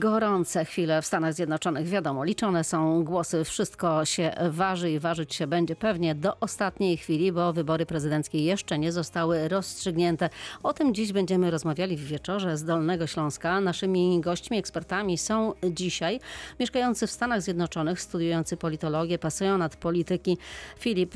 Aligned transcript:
Gorące 0.00 0.64
chwile 0.64 1.02
w 1.02 1.06
Stanach 1.06 1.34
Zjednoczonych. 1.34 1.88
Wiadomo, 1.88 2.24
liczone 2.24 2.64
są 2.64 3.04
głosy, 3.04 3.44
wszystko 3.44 4.04
się 4.04 4.32
waży 4.50 4.90
i 4.90 4.98
ważyć 4.98 5.34
się 5.34 5.46
będzie 5.46 5.76
pewnie 5.76 6.14
do 6.14 6.40
ostatniej 6.40 6.96
chwili, 6.96 7.32
bo 7.32 7.52
wybory 7.52 7.86
prezydenckie 7.86 8.44
jeszcze 8.44 8.78
nie 8.78 8.92
zostały 8.92 9.48
rozstrzygnięte. 9.48 10.30
O 10.62 10.72
tym 10.72 10.94
dziś 10.94 11.12
będziemy 11.12 11.50
rozmawiali 11.50 11.96
w 11.96 12.04
wieczorze 12.06 12.56
z 12.56 12.64
Dolnego 12.64 13.06
Śląska. 13.06 13.60
Naszymi 13.60 14.20
gośćmi, 14.20 14.58
ekspertami 14.58 15.18
są 15.18 15.52
dzisiaj 15.70 16.20
mieszkający 16.60 17.06
w 17.06 17.10
Stanach 17.10 17.42
Zjednoczonych, 17.42 18.00
studiujący 18.00 18.56
politologię, 18.56 19.18
pasjonat 19.18 19.76
polityki 19.76 20.38
Filip 20.78 21.14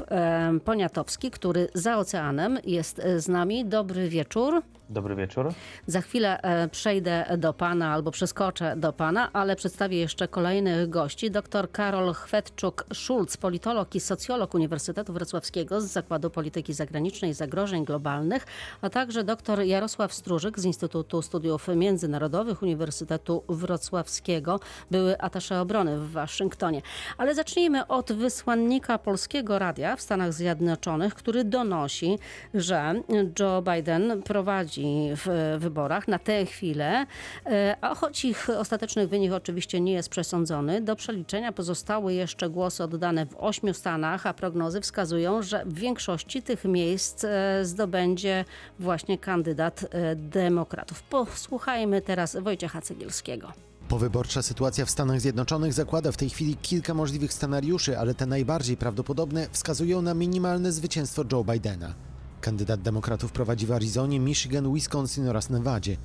Poniatowski, 0.65 1.31
który 1.31 1.69
za 1.75 1.99
oceanem 1.99 2.59
jest 2.65 3.03
z 3.17 3.29
nami. 3.29 3.65
Dobry 3.65 4.09
wieczór. 4.09 4.63
Dobry 4.91 5.17
wieczór. 5.17 5.53
Za 5.87 6.01
chwilę 6.01 6.43
e, 6.43 6.69
przejdę 6.69 7.37
do 7.39 7.53
pana 7.53 7.93
albo 7.93 8.11
przeskoczę 8.11 8.77
do 8.77 8.93
pana, 8.93 9.33
ale 9.33 9.57
przedstawię 9.57 9.99
jeszcze 9.99 10.29
kolejnych 10.29 10.89
gości. 10.89 11.31
Dr 11.31 11.73
Karol 11.73 12.13
Chwetczuk-Szulc, 12.13 13.37
politolog 13.37 13.95
i 13.95 14.01
socjolog 14.01 14.55
Uniwersytetu 14.55 15.13
Wrocławskiego 15.13 15.81
z 15.81 15.85
Zakładu 15.85 16.31
Polityki 16.31 16.73
Zagranicznej 16.73 17.31
i 17.31 17.35
Zagrożeń 17.35 17.85
Globalnych, 17.85 18.47
a 18.81 18.91
także 18.91 19.25
dr 19.25 19.63
Jarosław 19.63 20.15
Strużyk 20.15 20.59
z 20.59 20.65
Instytutu 20.65 21.23
Studiów 21.23 21.69
Międzynarodowych 21.77 22.63
Uniwersytetu 22.63 23.43
Wrocławskiego, 23.49 24.61
były 24.91 25.21
atasze 25.21 25.61
obrony 25.61 25.99
w 25.99 26.11
Waszyngtonie. 26.11 26.83
Ale 27.19 27.35
zacznijmy 27.35 27.87
od 27.87 28.13
wysłannika 28.13 28.99
Polskiego 28.99 29.59
Radia 29.59 29.97
w 29.97 30.01
Stanach 30.01 30.33
Zjednoczonych, 30.33 31.15
który 31.15 31.45
donosi, 31.45 32.19
że 32.55 32.95
Joe 33.39 33.63
Biden 33.63 34.23
prowadzi 34.23 34.80
w 35.17 35.57
wyborach 35.59 36.09
na 36.09 36.19
tę 36.19 36.47
chwilę, 36.47 37.07
e, 37.47 37.77
a 37.81 37.95
choć 37.95 38.25
ich 38.25 38.51
ostateczny 38.51 39.07
wynik 39.07 39.33
oczywiście 39.33 39.81
nie 39.81 39.93
jest 39.93 40.09
przesądzony, 40.09 40.81
do 40.81 40.97
przeliczenia 40.97 41.53
pozostały 41.53 42.15
jeszcze 42.15 42.51
głosy 42.51 42.85
oddane 42.85 43.27
w 43.27 43.37
ośmiu 43.39 43.75
stanach, 43.75 44.27
a 44.27 44.35
prognozy 44.35 44.81
wskazują, 44.81 45.43
że 45.43 45.65
w 45.67 45.75
większości 45.75 46.43
tych 46.43 46.65
miejsc 46.65 47.25
e, 47.25 47.65
zdobędzie 47.65 48.45
właśnie 48.79 49.19
kandydat 49.19 49.87
e, 49.91 50.17
demokratów. 50.17 51.03
Posłuchajmy 51.03 52.01
teraz 52.01 52.37
Wojciecha 52.37 52.81
Cegielskiego. 52.81 53.53
Powyborcza 53.89 54.43
sytuacja 54.43 54.85
w 54.85 54.91
Stanach 54.91 55.21
Zjednoczonych 55.21 55.73
zakłada 55.73 56.13
w 56.13 56.17
tej 56.17 56.31
chwili 56.31 56.57
kilka 56.57 56.95
możliwych 56.95 57.33
scenariuszy, 57.33 57.99
ale 57.99 58.15
te 58.15 58.27
najbardziej 58.27 58.77
prawdopodobne 58.77 59.47
wskazują 59.53 60.03
na 60.03 60.15
minimalne 60.15 60.73
zwycięstwo 60.73 61.25
Joe 61.33 61.45
Bidena. 61.45 62.10
Kandydat 62.41 62.83
demokratów 62.83 63.33
prowadzi 63.33 63.67
w 63.67 63.73
Arizonie, 63.73 64.21
Michigan, 64.21 64.75
Wisconsin 64.75 65.29
oraz 65.29 65.51
Nevadzie. 65.51 65.97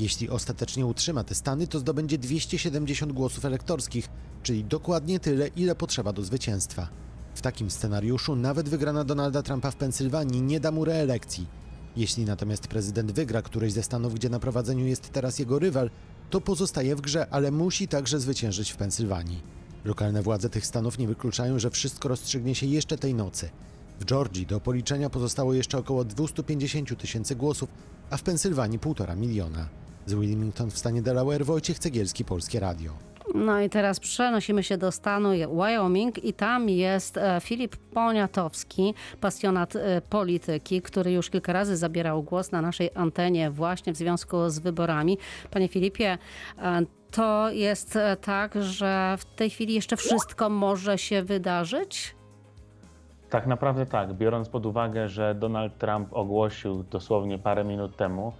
Jeśli 0.00 0.30
ostatecznie 0.30 0.86
utrzyma 0.86 1.24
te 1.24 1.34
stany, 1.34 1.66
to 1.66 1.78
zdobędzie 1.78 2.18
270 2.18 3.12
głosów 3.12 3.44
elektorskich, 3.44 4.08
czyli 4.42 4.64
dokładnie 4.64 5.20
tyle, 5.20 5.48
ile 5.48 5.74
potrzeba 5.74 6.12
do 6.12 6.22
zwycięstwa. 6.22 6.88
W 7.34 7.42
takim 7.42 7.70
scenariuszu 7.70 8.36
nawet 8.36 8.68
wygrana 8.68 9.04
Donalda 9.04 9.42
Trumpa 9.42 9.70
w 9.70 9.76
Pensylwanii 9.76 10.42
nie 10.42 10.60
da 10.60 10.70
mu 10.70 10.84
reelekcji. 10.84 11.46
Jeśli 11.96 12.24
natomiast 12.24 12.66
prezydent 12.66 13.12
wygra 13.12 13.42
któryś 13.42 13.72
ze 13.72 13.82
stanów, 13.82 14.14
gdzie 14.14 14.28
na 14.28 14.40
prowadzeniu 14.40 14.86
jest 14.86 15.10
teraz 15.10 15.38
jego 15.38 15.58
rywal, 15.58 15.90
to 16.30 16.40
pozostaje 16.40 16.96
w 16.96 17.00
grze, 17.00 17.26
ale 17.30 17.50
musi 17.50 17.88
także 17.88 18.20
zwyciężyć 18.20 18.70
w 18.70 18.76
Pensylwanii. 18.76 19.42
Lokalne 19.84 20.22
władze 20.22 20.50
tych 20.50 20.66
stanów 20.66 20.98
nie 20.98 21.08
wykluczają, 21.08 21.58
że 21.58 21.70
wszystko 21.70 22.08
rozstrzygnie 22.08 22.54
się 22.54 22.66
jeszcze 22.66 22.98
tej 22.98 23.14
nocy. 23.14 23.50
W 24.02 24.04
Georgii 24.04 24.46
do 24.46 24.60
policzenia 24.60 25.10
pozostało 25.10 25.54
jeszcze 25.54 25.78
około 25.78 26.04
250 26.04 26.98
tysięcy 26.98 27.36
głosów, 27.36 27.68
a 28.10 28.16
w 28.16 28.22
Pensylwanii 28.22 28.78
1,5 28.78 29.16
miliona. 29.16 29.68
Z 30.06 30.14
Wilmington 30.14 30.70
w 30.70 30.78
stanie 30.78 31.02
Delaware 31.02 31.44
Wojciech 31.44 31.78
Cegielski, 31.78 32.24
Polskie 32.24 32.60
Radio. 32.60 32.92
No 33.34 33.60
i 33.60 33.70
teraz 33.70 34.00
przenosimy 34.00 34.62
się 34.62 34.78
do 34.78 34.92
stanu 34.92 35.28
Wyoming 35.56 36.24
i 36.24 36.32
tam 36.32 36.68
jest 36.68 37.16
e, 37.16 37.40
Filip 37.42 37.76
Poniatowski, 37.76 38.94
pasjonat 39.20 39.76
e, 39.76 40.00
polityki, 40.00 40.82
który 40.82 41.12
już 41.12 41.30
kilka 41.30 41.52
razy 41.52 41.76
zabierał 41.76 42.22
głos 42.22 42.52
na 42.52 42.62
naszej 42.62 42.90
antenie 42.94 43.50
właśnie 43.50 43.92
w 43.92 43.96
związku 43.96 44.50
z 44.50 44.58
wyborami. 44.58 45.18
Panie 45.50 45.68
Filipie, 45.68 46.18
e, 46.58 46.86
to 47.10 47.50
jest 47.50 47.98
tak, 48.20 48.62
że 48.62 49.16
w 49.18 49.24
tej 49.24 49.50
chwili 49.50 49.74
jeszcze 49.74 49.96
wszystko 49.96 50.48
może 50.48 50.98
się 50.98 51.22
wydarzyć? 51.22 52.14
Tak 53.32 53.46
naprawdę 53.46 53.86
tak, 53.86 54.12
biorąc 54.12 54.48
pod 54.48 54.66
uwagę, 54.66 55.08
że 55.08 55.34
Donald 55.34 55.78
Trump 55.78 56.08
ogłosił 56.12 56.82
dosłownie 56.82 57.38
parę 57.38 57.64
minut 57.64 57.96
temu, 57.96 58.32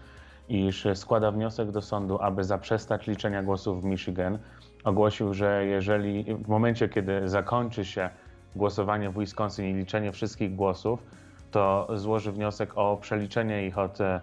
iż 0.49 0.87
składa 0.95 1.31
wniosek 1.31 1.71
do 1.71 1.83
sądu, 1.83 2.19
aby 2.21 2.45
zaprzestać 2.45 3.07
liczenia 3.07 3.43
głosów 3.43 3.83
w 3.83 3.85
Michigan. 3.85 4.39
Ogłosił, 4.85 5.35
że 5.35 5.67
jeżeli 5.67 6.35
w 6.35 6.49
momencie, 6.49 6.89
kiedy 6.89 7.29
zakończy 7.29 7.85
się 7.85 8.11
głosowanie 8.57 9.11
w 9.11 9.19
Wisconsin 9.19 9.67
i 9.67 9.75
liczenie 9.75 10.13
wszystkich 10.13 10.55
głosów, 10.55 11.03
to 11.51 11.89
złoży 11.95 12.33
wniosek 12.33 12.79
o 12.79 12.97
przeliczenie 12.97 13.67
ich 13.67 13.79
od 13.79 13.99
e, 14.01 14.21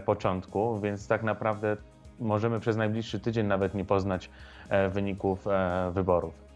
początku, 0.00 0.80
więc 0.80 1.08
tak 1.08 1.22
naprawdę 1.22 1.76
możemy 2.20 2.60
przez 2.60 2.76
najbliższy 2.76 3.20
tydzień 3.20 3.46
nawet 3.46 3.74
nie 3.74 3.84
poznać 3.84 4.30
e, 4.68 4.88
wyników 4.88 5.46
e, 5.46 5.90
wyborów. 5.94 6.49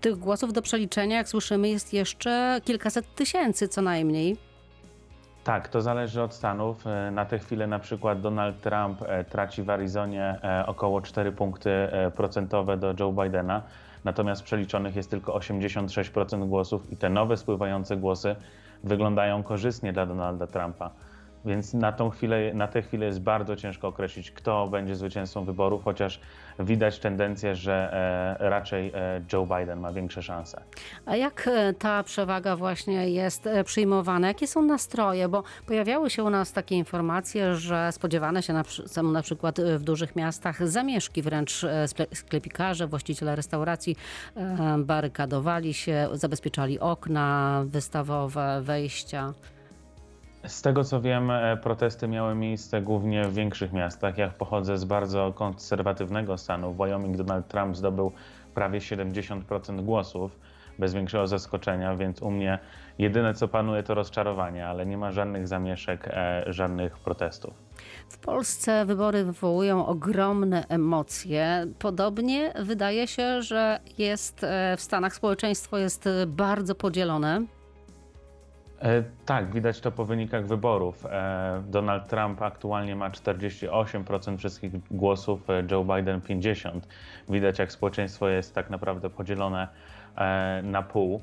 Tych 0.00 0.16
głosów 0.16 0.52
do 0.52 0.62
przeliczenia, 0.62 1.16
jak 1.16 1.28
słyszymy, 1.28 1.68
jest 1.68 1.92
jeszcze 1.92 2.60
kilkaset 2.64 3.14
tysięcy 3.14 3.68
co 3.68 3.82
najmniej. 3.82 4.36
Tak, 5.44 5.68
to 5.68 5.82
zależy 5.82 6.22
od 6.22 6.34
stanów. 6.34 6.86
E, 6.86 7.10
na 7.10 7.24
tę 7.24 7.38
chwilę 7.38 7.66
na 7.66 7.78
przykład 7.78 8.20
Donald 8.20 8.60
Trump 8.60 9.02
e, 9.02 9.24
traci 9.24 9.62
w 9.62 9.70
Arizonie 9.70 10.38
e, 10.42 10.66
około 10.66 11.00
4 11.00 11.32
punkty 11.32 11.70
procentowe 12.16 12.76
do 12.76 12.94
Joe 13.00 13.12
Bidena, 13.12 13.62
natomiast 14.04 14.42
przeliczonych 14.42 14.96
jest 14.96 15.10
tylko 15.10 15.38
86% 15.38 16.48
głosów 16.48 16.92
i 16.92 16.96
te 16.96 17.10
nowe 17.10 17.36
spływające 17.36 17.96
głosy 17.96 18.36
wyglądają 18.84 19.42
korzystnie 19.42 19.92
dla 19.92 20.06
Donalda 20.06 20.46
Trumpa. 20.46 20.90
Więc 21.44 21.74
na 21.74 21.92
tą 21.92 22.10
chwilę, 22.10 22.54
na 22.54 22.68
tę 22.68 22.82
chwilę 22.82 23.06
jest 23.06 23.20
bardzo 23.20 23.56
ciężko 23.56 23.88
określić, 23.88 24.30
kto 24.30 24.68
będzie 24.68 24.96
zwycięzcą 24.96 25.44
wyborów, 25.44 25.84
chociaż 25.84 26.20
widać 26.58 26.98
tendencję, 26.98 27.54
że 27.54 27.90
e, 28.40 28.48
raczej 28.50 28.92
e, 28.94 29.22
Joe 29.32 29.46
Biden 29.46 29.80
ma 29.80 29.92
większe 29.92 30.22
szanse. 30.22 30.62
A 31.06 31.16
jak 31.16 31.48
e, 31.48 31.72
ta 31.72 32.02
przewaga 32.02 32.56
właśnie 32.56 33.10
jest 33.10 33.48
przyjmowana? 33.64 34.28
Jakie 34.28 34.46
są 34.46 34.62
nastroje? 34.62 35.28
Bo 35.28 35.42
pojawiały 35.66 36.10
się 36.10 36.24
u 36.24 36.30
nas 36.30 36.52
takie 36.52 36.76
informacje, 36.76 37.54
że 37.54 37.92
spodziewane 37.92 38.42
się 38.42 38.52
na, 38.52 38.64
są 38.64 39.02
na 39.02 39.22
przykład 39.22 39.60
w 39.60 39.82
dużych 39.82 40.16
miastach 40.16 40.68
zamieszki, 40.68 41.22
wręcz 41.22 41.66
sklepikarze, 42.14 42.86
właściciele 42.86 43.36
restauracji 43.36 43.96
barykadowali 44.78 45.74
się, 45.74 46.08
zabezpieczali 46.12 46.80
okna 46.80 47.62
wystawowe, 47.66 48.60
wejścia. 48.62 49.32
Z 50.46 50.62
tego 50.62 50.84
co 50.84 51.00
wiem, 51.00 51.30
e, 51.30 51.56
protesty 51.56 52.08
miały 52.08 52.34
miejsce 52.34 52.82
głównie 52.82 53.24
w 53.24 53.34
większych 53.34 53.72
miastach. 53.72 54.18
Ja 54.18 54.28
pochodzę 54.28 54.78
z 54.78 54.84
bardzo 54.84 55.32
konserwatywnego 55.32 56.38
stanu. 56.38 56.72
W 56.72 56.76
Wyoming 56.76 57.16
Donald 57.16 57.48
Trump 57.48 57.76
zdobył 57.76 58.12
prawie 58.54 58.80
70% 58.80 59.84
głosów, 59.84 60.38
bez 60.78 60.94
większego 60.94 61.26
zaskoczenia, 61.26 61.96
więc 61.96 62.22
u 62.22 62.30
mnie 62.30 62.58
jedyne 62.98 63.34
co 63.34 63.48
panuje 63.48 63.82
to 63.82 63.94
rozczarowanie, 63.94 64.66
ale 64.66 64.86
nie 64.86 64.98
ma 64.98 65.12
żadnych 65.12 65.48
zamieszek, 65.48 66.08
e, 66.08 66.44
żadnych 66.46 66.98
protestów. 66.98 67.54
W 68.08 68.18
Polsce 68.18 68.84
wybory 68.86 69.24
wywołują 69.24 69.86
ogromne 69.86 70.64
emocje. 70.68 71.66
Podobnie 71.78 72.52
wydaje 72.60 73.06
się, 73.06 73.42
że 73.42 73.80
jest 73.98 74.44
e, 74.44 74.76
w 74.76 74.80
Stanach 74.80 75.14
społeczeństwo 75.14 75.78
jest 75.78 76.08
bardzo 76.26 76.74
podzielone. 76.74 77.57
E, 78.82 79.02
tak, 79.26 79.52
widać 79.52 79.80
to 79.80 79.92
po 79.92 80.04
wynikach 80.04 80.46
wyborów. 80.46 81.06
E, 81.06 81.62
Donald 81.68 82.08
Trump 82.08 82.42
aktualnie 82.42 82.96
ma 82.96 83.10
48% 83.10 84.38
wszystkich 84.38 84.72
głosów, 84.90 85.50
e, 85.50 85.64
Joe 85.70 85.84
Biden 85.84 86.20
50%. 86.20 86.88
Widać, 87.28 87.58
jak 87.58 87.72
społeczeństwo 87.72 88.28
jest 88.28 88.54
tak 88.54 88.70
naprawdę 88.70 89.10
podzielone 89.10 89.68
na 90.62 90.82
pół. 90.82 91.22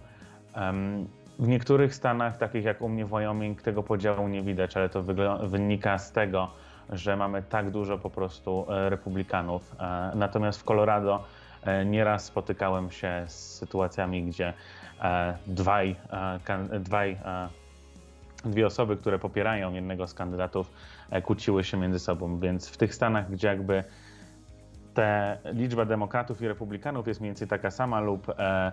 W 1.39 1.47
niektórych 1.47 1.95
stanach, 1.95 2.37
takich 2.37 2.63
jak 2.63 2.81
u 2.81 2.89
mnie 2.89 3.05
w 3.05 3.09
Wyoming, 3.09 3.61
tego 3.61 3.83
podziału 3.83 4.27
nie 4.27 4.41
widać, 4.41 4.77
ale 4.77 4.89
to 4.89 5.03
wynika 5.43 5.97
z 5.97 6.11
tego, 6.11 6.51
że 6.89 7.15
mamy 7.15 7.43
tak 7.43 7.71
dużo 7.71 7.97
po 7.97 8.09
prostu 8.09 8.65
republikanów. 8.69 9.75
Natomiast 10.15 10.59
w 10.59 10.63
Colorado 10.63 11.23
nieraz 11.85 12.25
spotykałem 12.25 12.91
się 12.91 13.23
z 13.27 13.55
sytuacjami, 13.55 14.23
gdzie 14.23 14.53
dwaj, 15.47 15.95
e, 16.49 16.79
dwaj, 16.79 17.11
e, 17.11 17.49
dwie 18.45 18.67
osoby, 18.67 18.97
które 18.97 19.19
popierają 19.19 19.73
jednego 19.73 20.07
z 20.07 20.13
kandydatów, 20.13 20.71
kłóciły 21.23 21.63
się 21.63 21.77
między 21.77 21.99
sobą. 21.99 22.39
Więc 22.39 22.69
w 22.69 22.77
tych 22.77 22.95
stanach, 22.95 23.31
gdzie 23.31 23.47
jakby 23.47 23.83
ta 24.93 25.37
liczba 25.53 25.85
demokratów 25.85 26.41
i 26.41 26.47
republikanów 26.47 27.07
jest 27.07 27.19
mniej 27.19 27.29
więcej 27.29 27.47
taka 27.47 27.71
sama 27.71 27.99
lub 27.99 28.29
e, 28.29 28.71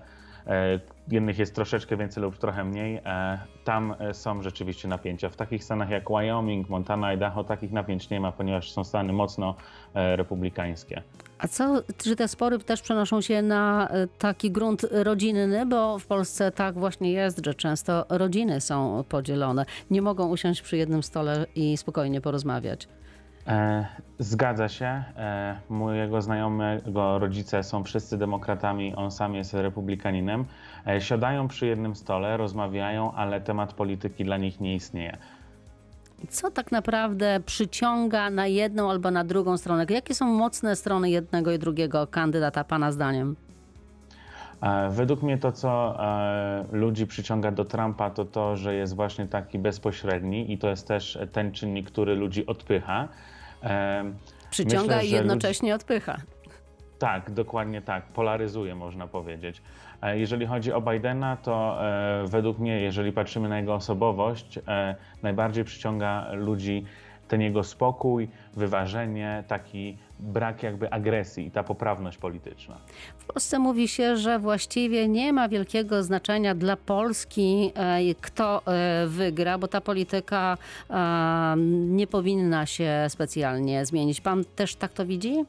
jednych 1.08 1.38
jest 1.38 1.54
troszeczkę 1.54 1.96
więcej 1.96 2.22
lub 2.22 2.38
trochę 2.38 2.64
mniej. 2.64 3.00
E, 3.04 3.38
Tam 3.64 3.94
e, 3.98 4.14
są 4.14 4.42
rzeczywiście 4.42 4.88
napięcia. 4.88 5.28
W 5.28 5.36
takich 5.36 5.64
stanach 5.64 5.90
jak 5.90 6.08
Wyoming, 6.10 6.68
Montana, 6.68 7.06
Idaho 7.06 7.44
takich 7.44 7.72
napięć 7.72 8.10
nie 8.10 8.20
ma, 8.20 8.32
ponieważ 8.32 8.72
są 8.72 8.84
stany 8.84 9.12
mocno 9.12 9.54
e, 9.94 10.16
republikańskie. 10.16 11.02
A 11.38 11.48
co, 11.48 11.82
czy 11.96 12.16
te 12.16 12.28
spory 12.28 12.58
też 12.58 12.82
przenoszą 12.82 13.20
się 13.20 13.42
na 13.42 13.88
e, 13.88 14.06
taki 14.06 14.50
grunt 14.50 14.86
rodzinny, 14.90 15.66
bo 15.66 15.98
w 15.98 16.06
Polsce 16.06 16.50
tak 16.50 16.74
właśnie 16.74 17.12
jest, 17.12 17.44
że 17.44 17.54
często 17.54 18.04
rodziny 18.08 18.60
są 18.60 19.04
podzielone. 19.08 19.64
Nie 19.90 20.02
mogą 20.02 20.28
usiąść 20.28 20.62
przy 20.62 20.76
jednym 20.76 21.02
stole 21.02 21.46
i 21.54 21.76
spokojnie 21.76 22.20
porozmawiać. 22.20 22.88
E, 23.46 23.86
Zgadza 24.18 24.68
się. 24.68 24.86
E, 24.86 25.60
Mojego 25.68 26.22
znajomego 26.22 27.18
rodzice 27.18 27.62
są 27.62 27.84
wszyscy 27.84 28.18
demokratami, 28.18 28.94
on 28.94 29.10
sam 29.10 29.34
jest 29.34 29.54
republikaninem. 29.54 30.44
E, 30.86 31.00
Siadają 31.00 31.48
przy 31.48 31.66
jednym 31.66 31.94
stole, 31.96 32.36
rozmawiają, 32.36 33.12
ale 33.12 33.40
temat 33.40 33.72
polityki 33.72 34.24
dla 34.24 34.36
nich 34.36 34.60
nie 34.60 34.74
istnieje. 34.74 35.16
Co 36.28 36.50
tak 36.50 36.72
naprawdę 36.72 37.40
przyciąga 37.46 38.30
na 38.30 38.46
jedną 38.46 38.90
albo 38.90 39.10
na 39.10 39.24
drugą 39.24 39.56
stronę? 39.56 39.86
Jakie 39.90 40.14
są 40.14 40.26
mocne 40.26 40.76
strony 40.76 41.10
jednego 41.10 41.52
i 41.52 41.58
drugiego 41.58 42.06
kandydata, 42.06 42.64
Pana 42.64 42.92
zdaniem? 42.92 43.36
Według 44.90 45.22
mnie 45.22 45.38
to, 45.38 45.52
co 45.52 45.98
ludzi 46.72 47.06
przyciąga 47.06 47.50
do 47.50 47.64
Trumpa, 47.64 48.10
to 48.10 48.24
to, 48.24 48.56
że 48.56 48.74
jest 48.74 48.96
właśnie 48.96 49.26
taki 49.26 49.58
bezpośredni 49.58 50.52
i 50.52 50.58
to 50.58 50.68
jest 50.68 50.88
też 50.88 51.18
ten 51.32 51.52
czynnik, 51.52 51.86
który 51.90 52.14
ludzi 52.14 52.46
odpycha. 52.46 53.08
Przyciąga 54.50 54.96
Myślę, 54.96 55.08
i 55.08 55.10
jednocześnie 55.10 55.74
odpycha. 55.74 56.16
Tak, 56.98 57.30
dokładnie 57.30 57.82
tak. 57.82 58.04
Polaryzuje, 58.04 58.74
można 58.74 59.06
powiedzieć. 59.06 59.62
E, 60.02 60.18
Jeżeli 60.18 60.46
chodzi 60.46 60.72
o 60.72 60.80
Bidena, 60.80 61.36
to 61.36 61.78
e, 61.84 62.24
według 62.26 62.58
mnie, 62.58 62.80
jeżeli 62.80 63.12
patrzymy 63.12 63.48
na 63.48 63.58
jego 63.58 63.74
osobowość, 63.74 64.58
e, 64.68 64.94
najbardziej 65.22 65.64
przyciąga 65.64 66.32
ludzi 66.32 66.84
ten 67.32 67.40
jego 67.40 67.64
spokój, 67.64 68.28
wyważenie, 68.56 69.44
taki 69.48 69.96
brak 70.20 70.62
jakby 70.62 70.90
agresji 70.90 71.46
i 71.46 71.50
ta 71.50 71.62
poprawność 71.62 72.18
polityczna. 72.18 72.76
W 73.18 73.24
Polsce 73.24 73.58
mówi 73.58 73.88
się, 73.88 74.16
że 74.16 74.38
właściwie 74.38 75.08
nie 75.08 75.32
ma 75.32 75.48
wielkiego 75.48 76.02
znaczenia 76.02 76.54
dla 76.54 76.76
Polski, 76.76 77.72
kto 78.20 78.62
e, 78.66 79.06
wygra, 79.06 79.58
bo 79.58 79.68
ta 79.68 79.80
polityka 79.80 80.58
nie 81.66 82.06
powinna 82.06 82.66
się 82.66 83.06
specjalnie 83.08 83.86
zmienić. 83.86 84.20
Pan 84.20 84.44
też 84.56 84.76
tak 84.76 84.92
to 84.92 85.06
widzi? 85.06 85.44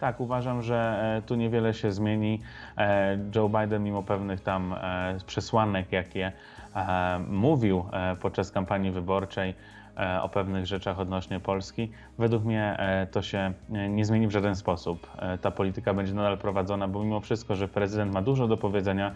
Tak, 0.00 0.20
uważam, 0.20 0.62
że 0.62 0.76
e, 1.18 1.22
tu 1.22 1.34
niewiele 1.34 1.74
się 1.74 1.92
zmieni. 1.92 2.40
E, 2.78 3.18
Joe 3.34 3.48
Biden, 3.48 3.84
mimo 3.84 4.02
pewnych 4.02 4.40
tam 4.40 4.74
przesłanek, 5.26 5.92
jakie 5.92 6.32
mówił 7.28 7.84
podczas 8.20 8.50
kampanii 8.50 8.90
wyborczej 8.90 9.54
o 10.22 10.28
pewnych 10.28 10.66
rzeczach 10.66 11.00
odnośnie 11.00 11.40
Polski, 11.40 11.90
według 12.18 12.44
mnie 12.44 12.76
e, 12.78 13.06
to 13.06 13.22
się 13.22 13.52
e, 13.72 13.88
nie 13.88 14.04
zmieni 14.04 14.26
w 14.26 14.30
żaden 14.30 14.56
sposób. 14.56 15.06
E, 15.18 15.38
Ta 15.38 15.50
polityka 15.50 15.94
będzie 15.94 16.14
nadal 16.14 16.38
prowadzona, 16.38 16.88
bo 16.88 17.04
mimo 17.04 17.20
wszystko, 17.20 17.56
że 17.56 17.68
prezydent 17.68 18.12
ma 18.14 18.22
dużo 18.22 18.48
do 18.48 18.56
powiedzenia, 18.56 19.14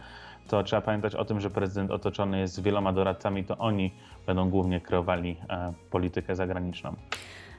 to 0.49 0.63
trzeba 0.63 0.83
pamiętać 0.83 1.15
o 1.15 1.25
tym, 1.25 1.41
że 1.41 1.51
prezydent 1.51 1.91
otoczony 1.91 2.41
jest 2.41 2.63
wieloma 2.63 2.93
doradcami, 2.93 3.45
to 3.45 3.59
oni 3.59 3.95
będą 4.27 4.51
głównie 4.51 4.81
kreowali 4.81 5.37
e, 5.51 5.73
politykę 5.91 6.37
zagraniczną. 6.37 6.95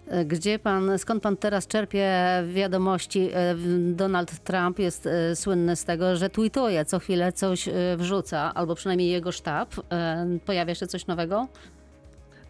E, 0.07 0.25
Gdzie 0.25 0.59
pan, 0.59 0.99
skąd 0.99 1.23
pan 1.23 1.37
teraz 1.37 1.67
czerpie 1.67 2.09
wiadomości? 2.53 3.29
E, 3.33 3.55
Donald 3.93 4.39
Trump 4.39 4.79
jest 4.79 5.05
e, 5.07 5.35
słynny 5.35 5.75
z 5.75 5.85
tego, 5.85 6.15
że 6.15 6.29
tweetuje, 6.29 6.85
co 6.85 6.99
chwilę 6.99 7.31
coś 7.31 7.67
e, 7.67 7.71
wrzuca, 7.97 8.53
albo 8.53 8.75
przynajmniej 8.75 9.09
jego 9.09 9.31
sztab. 9.31 9.69
E, 9.91 10.25
Pojawia 10.45 10.75
się 10.75 10.87
coś 10.87 11.07
nowego? 11.07 11.47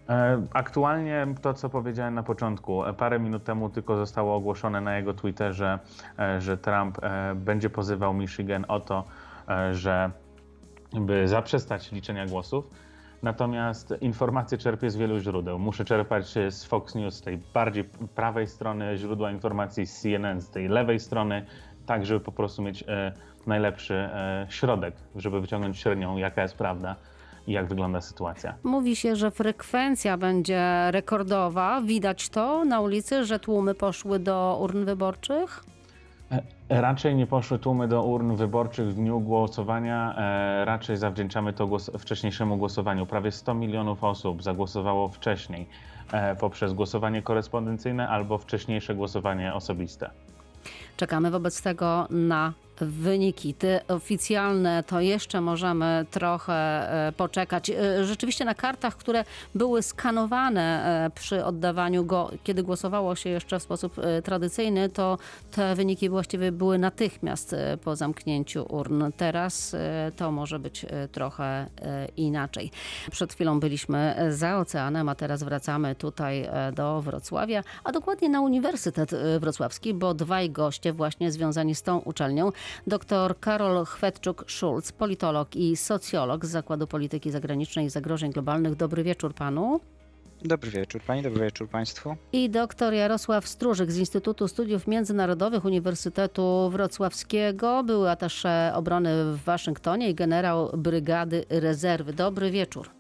E, 0.10 0.42
Aktualnie 0.54 1.28
to, 1.42 1.54
co 1.54 1.70
powiedziałem 1.70 2.14
na 2.14 2.24
początku, 2.24 2.86
e, 2.86 2.94
parę 2.94 3.20
minut 3.20 3.44
temu 3.44 3.70
tylko 3.70 3.98
zostało 3.98 4.36
ogłoszone 4.36 4.82
na 4.82 4.98
jego 4.98 5.14
Twitterze, 5.14 5.80
e, 6.20 6.42
że 6.42 6.58
Trump 6.58 6.98
będzie 7.36 7.70
pozywał 7.70 8.14
Michigan 8.14 8.66
o 8.68 8.80
to, 8.80 9.04
że 9.72 10.12
by 10.94 11.28
zaprzestać 11.28 11.92
liczenia 11.92 12.26
głosów. 12.26 12.70
Natomiast 13.24 13.94
informacje 14.02 14.58
czerpię 14.58 14.90
z 14.90 14.96
wielu 14.96 15.20
źródeł. 15.20 15.60
Muszę 15.60 15.86
czerpać 15.86 16.28
z 16.28 16.64
Fox 16.66 16.96
News, 16.96 17.14
z 17.14 17.22
tej 17.22 17.38
bardziej 17.54 17.84
prawej 18.16 18.48
strony 18.48 18.98
źródła 18.98 19.32
informacji, 19.32 19.86
z 19.86 20.02
CNN, 20.02 20.42
z 20.42 20.50
tej 20.50 20.68
lewej 20.68 21.00
strony, 21.00 21.46
tak 21.86 22.06
żeby 22.06 22.20
po 22.20 22.32
prostu 22.32 22.62
mieć 22.62 22.84
najlepszy 23.48 24.10
środek, 24.50 24.96
żeby 25.16 25.42
wyciągnąć 25.42 25.78
średnią, 25.78 26.18
jaka 26.18 26.42
jest 26.42 26.58
prawda 26.58 26.96
i 27.50 27.52
jak 27.52 27.68
wygląda 27.68 28.02
sytuacja. 28.02 28.54
Mówi 28.64 28.96
się, 28.96 29.16
że 29.16 29.32
frekwencja 29.32 30.18
będzie 30.18 30.92
rekordowa. 30.92 31.82
Widać 31.82 32.30
to 32.30 32.66
na 32.66 32.82
ulicy, 32.82 33.26
że 33.26 33.40
tłumy 33.40 33.76
poszły 33.76 34.20
do 34.20 34.58
urn 34.62 34.86
wyborczych? 34.86 35.64
E, 36.32 36.42
Raczej 36.82 37.16
nie 37.16 37.28
poszły 37.28 37.60
tłumy 37.60 37.88
do 37.88 38.04
urn 38.04 38.36
wyborczych 38.36 38.88
w 38.88 38.94
dniu 38.94 39.20
głosowania. 39.20 40.16
E, 40.18 40.66
raczej 40.66 40.98
zawdzięczamy 40.98 41.54
to 41.54 41.68
głos 41.68 41.92
wcześniejszemu 42.00 42.58
głosowaniu. 42.58 43.06
Prawie 43.06 43.32
100 43.32 43.54
milionów 43.54 44.04
osób 44.04 44.44
zagłosowało 44.44 45.08
wcześniej 45.08 45.68
e, 46.12 46.36
poprzez 46.36 46.74
głosowanie 46.74 47.22
korespondencyjne 47.22 48.10
albo 48.10 48.38
wcześniejsze 48.38 48.96
głosowanie 48.96 49.54
osobiste. 49.54 50.10
Czekamy 50.98 51.32
wobec 51.32 51.62
tego 51.62 52.08
na 52.10 52.54
wyniki. 52.82 53.54
Te 53.54 53.82
oficjalne 53.88 54.84
to 54.84 55.02
jeszcze 55.02 55.42
możemy 55.42 56.06
trochę 56.12 56.54
e, 57.08 57.12
poczekać. 57.12 57.70
E, 57.70 58.06
Rzeczywiście 58.06 58.46
na 58.46 58.56
kartach, 58.56 58.98
które 58.98 59.24
były 59.56 59.82
skanowane 59.82 60.86
e, 61.06 61.10
przy 61.10 61.46
oddawaniu 61.46 62.06
go, 62.06 62.32
kiedy 62.44 62.64
głosowało 62.64 63.16
się 63.16 63.30
jeszcze 63.30 63.60
w 63.60 63.64
sposób 63.64 63.96
tradycyjny, 64.24 64.90
to 64.90 65.18
te 65.52 65.76
wyniki 65.76 66.10
właściwie 66.10 66.52
były 66.52 66.78
natychmiast 66.78 67.56
po 67.84 67.96
zamknięciu 67.96 68.66
urn. 68.70 69.04
Teraz 69.18 69.76
to 70.16 70.32
może 70.32 70.60
być 70.60 70.86
trochę 71.12 71.68
inaczej. 72.18 72.72
Przed 73.12 73.34
chwilą 73.34 73.60
byliśmy 73.60 74.16
za 74.30 74.58
oceanem, 74.58 75.10
a 75.10 75.16
teraz 75.16 75.44
wracamy 75.44 75.96
tutaj 75.96 76.50
do 76.76 77.02
Wrocławia, 77.02 77.64
a 77.84 77.92
dokładnie 77.92 78.30
na 78.30 78.42
Uniwersytet 78.42 79.12
Wrocławski, 79.40 79.94
bo 79.94 80.14
dwaj 80.14 80.50
goście 80.50 80.94
właśnie 80.94 81.32
związani 81.32 81.76
z 81.76 81.82
tą 81.82 81.98
uczelnią, 81.98 82.52
dr 82.88 83.40
Karol 83.40 83.86
Chwetczuk-Szulc, 83.86 84.92
politolog 84.92 85.56
i 85.56 85.78
socjolog 85.78 86.46
z 86.46 86.50
Zakładu 86.50 86.88
Polityki 86.88 87.32
Zagranicznej 87.32 87.86
i 87.86 87.90
Zagrożeń 87.90 88.32
Globalnych. 88.32 88.76
Dobry 88.76 89.04
wieczór 89.04 89.34
panu. 89.34 89.80
Dobry 90.46 90.72
wieczór 90.72 91.02
Pani, 91.02 91.22
dobry 91.22 91.42
wieczór 91.42 91.70
Państwu. 91.70 92.16
I 92.34 92.50
dr 92.50 92.94
Jarosław 92.94 93.48
Stróżyk 93.48 93.92
z 93.92 93.98
Instytutu 93.98 94.48
Studiów 94.48 94.88
Międzynarodowych 94.88 95.66
Uniwersytetu 95.66 96.70
Wrocławskiego, 96.70 97.84
były 97.84 98.10
atasze 98.10 98.72
obrony 98.76 99.34
w 99.34 99.44
Waszyngtonie 99.44 100.10
i 100.10 100.16
generał 100.16 100.72
Brygady 100.78 101.46
Rezerwy. 101.50 102.14
Dobry 102.14 102.52
wieczór. 102.52 102.99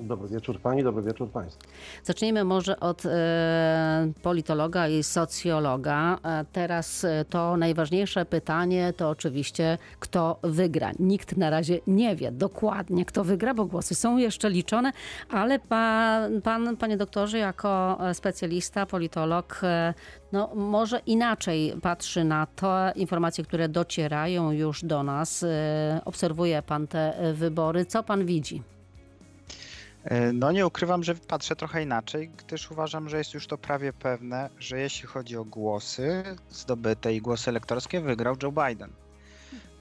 Dobry 0.00 0.28
wieczór 0.28 0.60
Pani, 0.60 0.82
dobry 0.82 1.02
wieczór 1.02 1.30
Państwu. 1.30 1.62
Zacznijmy 2.04 2.44
może 2.44 2.80
od 2.80 3.06
e, 3.06 4.12
politologa 4.22 4.88
i 4.88 5.02
socjologa. 5.02 6.18
E, 6.24 6.44
teraz 6.52 7.04
e, 7.04 7.24
to 7.24 7.56
najważniejsze 7.56 8.24
pytanie 8.24 8.92
to 8.96 9.10
oczywiście, 9.10 9.78
kto 10.00 10.38
wygra. 10.42 10.90
Nikt 10.98 11.36
na 11.36 11.50
razie 11.50 11.78
nie 11.86 12.16
wie 12.16 12.32
dokładnie, 12.32 13.04
kto 13.04 13.24
wygra, 13.24 13.54
bo 13.54 13.64
głosy 13.66 13.94
są 13.94 14.16
jeszcze 14.16 14.50
liczone, 14.50 14.92
ale 15.30 15.58
pan, 15.58 16.42
pan 16.42 16.76
panie 16.76 16.96
doktorze, 16.96 17.38
jako 17.38 17.98
specjalista, 18.12 18.86
politolog, 18.86 19.60
no, 20.32 20.50
może 20.54 20.98
inaczej 21.06 21.74
patrzy 21.82 22.24
na 22.24 22.46
te 22.46 22.92
informacje, 22.96 23.44
które 23.44 23.68
docierają 23.68 24.52
już 24.52 24.84
do 24.84 25.02
nas. 25.02 25.44
Obserwuje 26.04 26.62
pan 26.62 26.86
te 26.86 27.32
wybory. 27.34 27.84
Co 27.84 28.02
pan 28.02 28.26
widzi? 28.26 28.75
E, 30.06 30.32
No 30.32 30.52
nie 30.52 30.66
ukrywam, 30.66 31.04
że 31.04 31.14
patrzę 31.14 31.56
trochę 31.56 31.82
inaczej, 31.82 32.28
gdyż 32.28 32.70
uważam, 32.70 33.08
że 33.08 33.18
jest 33.18 33.34
już 33.34 33.46
to 33.46 33.58
prawie 33.58 33.92
pewne, 33.92 34.50
że 34.58 34.80
jeśli 34.80 35.08
chodzi 35.08 35.36
o 35.36 35.44
głosy 35.44 36.22
zdobyte 36.50 37.14
i 37.14 37.20
głosy 37.20 37.50
elektorskie, 37.50 38.00
wygrał 38.00 38.36
Joe 38.42 38.52
Biden. 38.52 38.92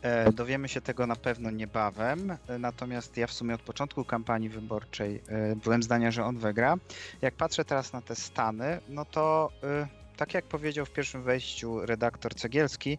E, 0.02 0.34
Dowiemy 0.34 0.68
się 0.70 0.82
tego 0.82 1.08
na 1.08 1.16
pewno 1.16 1.52
niebawem, 1.52 2.38
e, 2.48 2.60
natomiast 2.60 3.18
ja 3.18 3.28
w 3.28 3.32
sumie 3.34 3.56
od 3.56 3.62
początku 3.62 4.06
kampanii 4.06 4.50
wyborczej 4.50 5.22
byłem 5.64 5.84
zdania, 5.84 6.12
że 6.12 6.26
on 6.26 6.38
wygra. 6.38 6.76
Jak 7.22 7.36
patrzę 7.36 7.66
teraz 7.66 7.94
na 7.94 8.02
te 8.02 8.16
stany, 8.16 8.80
no 8.90 9.06
to 9.06 9.52
tak 10.18 10.34
jak 10.34 10.46
powiedział 10.46 10.86
w 10.86 10.92
pierwszym 10.92 11.24
wejściu 11.24 11.86
redaktor 11.86 12.36
Cegielski, 12.36 12.98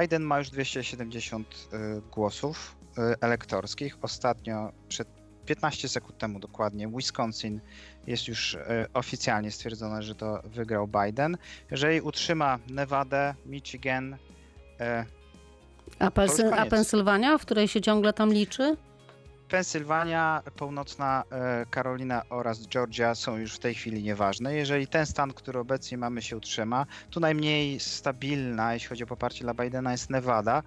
Biden 0.00 0.22
ma 0.22 0.38
już 0.38 0.50
270 0.50 1.68
e, 1.72 2.00
głosów 2.10 2.76
elektorskich. 3.20 3.96
Ostatnio 4.02 4.72
przed 4.88 5.23
15 5.46 5.88
sekund 5.88 6.18
temu 6.18 6.38
dokładnie 6.40 6.88
Wisconsin 6.88 7.60
jest 8.06 8.28
już 8.28 8.54
e, 8.54 8.86
oficjalnie 8.94 9.50
stwierdzone, 9.50 10.02
że 10.02 10.14
to 10.14 10.42
wygrał 10.44 10.88
Biden. 10.88 11.36
Jeżeli 11.70 12.00
utrzyma 12.00 12.58
Nevadę, 12.68 13.34
Michigan, 13.46 14.16
e, 14.80 15.04
A, 15.98 16.10
Pensy- 16.10 16.52
a. 16.52 16.66
Pensylwania, 16.66 17.38
w 17.38 17.42
której 17.42 17.68
się 17.68 17.80
ciągle 17.80 18.12
tam 18.12 18.32
liczy? 18.32 18.76
Pensylwania, 19.48 20.42
północna 20.56 21.24
e, 21.30 21.66
Karolina 21.70 22.22
oraz 22.28 22.66
Georgia 22.68 23.14
są 23.14 23.36
już 23.36 23.54
w 23.54 23.58
tej 23.58 23.74
chwili 23.74 24.02
nieważne. 24.02 24.54
Jeżeli 24.54 24.86
ten 24.86 25.06
stan, 25.06 25.32
który 25.32 25.58
obecnie 25.58 25.98
mamy, 25.98 26.22
się 26.22 26.36
utrzyma, 26.36 26.86
tu 27.10 27.20
najmniej 27.20 27.80
stabilna, 27.80 28.74
jeśli 28.74 28.88
chodzi 28.88 29.04
o 29.04 29.06
poparcie 29.06 29.44
dla 29.44 29.54
Bidena, 29.54 29.92
jest 29.92 30.10
Nevada, 30.10 30.62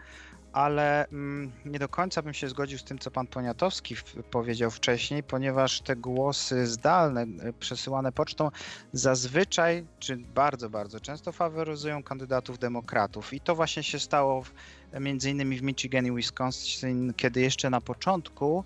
ale 0.53 1.07
mm, 1.07 1.51
nie 1.65 1.79
do 1.79 1.89
końca 1.89 2.21
bym 2.21 2.33
się 2.33 2.49
zgodził 2.49 2.77
z 2.77 2.83
tym, 2.83 2.99
co 2.99 3.11
pan 3.11 3.27
Poniatowski 3.27 3.95
powiedział 4.31 4.71
wcześniej, 4.71 5.23
ponieważ 5.23 5.81
te 5.81 5.95
głosy 5.95 6.67
zdalne, 6.67 7.21
e, 7.21 7.53
przesyłane 7.53 8.11
pocztą, 8.11 8.51
zazwyczaj, 8.93 9.85
czy 9.99 10.17
bardzo, 10.17 10.69
bardzo 10.69 10.99
często 10.99 11.31
faworyzują 11.31 12.03
kandydatów 12.03 12.59
demokratów. 12.59 13.33
I 13.33 13.39
to 13.39 13.55
właśnie 13.55 13.83
się 13.83 13.99
stało 13.99 14.43
w, 14.43 14.51
między 14.99 15.29
innymi 15.29 15.57
w 15.57 15.63
Michigan 15.63 16.05
i 16.05 16.11
Wisconsin, 16.11 17.13
kiedy 17.13 17.41
jeszcze 17.41 17.69
na 17.69 17.81
początku 17.81 18.63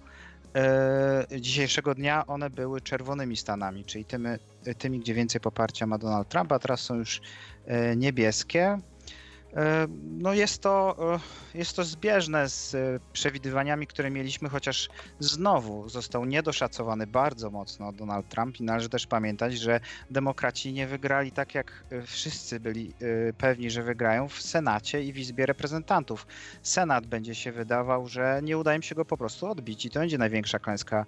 e, 0.55 1.25
dzisiejszego 1.39 1.95
dnia 1.95 2.27
one 2.27 2.49
były 2.49 2.81
czerwonymi 2.81 3.37
stanami, 3.37 3.85
czyli 3.85 4.05
tymi, 4.05 4.29
tymi, 4.77 4.99
gdzie 4.99 5.13
więcej 5.13 5.41
poparcia 5.41 5.85
ma 5.87 5.97
Donald 5.97 6.29
Trump, 6.29 6.51
a 6.51 6.59
teraz 6.59 6.79
są 6.79 6.95
już 6.95 7.21
e, 7.65 7.95
niebieskie. 7.95 8.79
E, 9.55 9.87
No 10.21 10.33
jest 10.33 10.61
to, 10.61 10.95
e, 11.53 11.57
jest 11.57 11.75
to 11.75 11.83
zbieżne 11.83 12.49
z 12.49 12.75
e, 12.75 12.99
przewidywaniami, 13.13 13.87
które 13.87 14.09
mieliśmy, 14.09 14.49
chociaż 14.49 14.89
znowu 15.19 15.89
został 15.89 16.25
niedoszacowany 16.25 17.07
bardzo 17.07 17.49
mocno 17.49 17.91
Donald 17.91 18.29
Trump 18.29 18.59
i 18.59 18.63
należy 18.63 18.89
też 18.89 19.07
pamiętać, 19.07 19.53
że 19.53 19.79
demokraci 20.11 20.73
nie 20.73 20.87
wygrali 20.87 21.31
tak, 21.31 21.55
jak 21.55 21.83
wszyscy 22.05 22.59
byli 22.59 22.93
pewni, 23.37 23.69
że 23.71 23.83
wygrają 23.83 24.27
w 24.27 24.41
Senacie 24.41 25.03
i 25.03 25.13
w 25.13 25.17
Izbie 25.17 25.45
Reprezentantów. 25.45 26.27
Senat 26.61 27.05
będzie 27.07 27.35
się 27.35 27.51
wydawał, 27.51 28.07
że 28.07 28.39
nie 28.43 28.57
uda 28.57 28.75
im 28.75 28.81
się 28.81 28.95
go 28.95 29.05
po 29.05 29.17
prostu 29.17 29.47
odbić 29.47 29.85
i 29.85 29.89
to 29.89 29.99
będzie 29.99 30.17
największa 30.17 30.59
klęska 30.59 31.05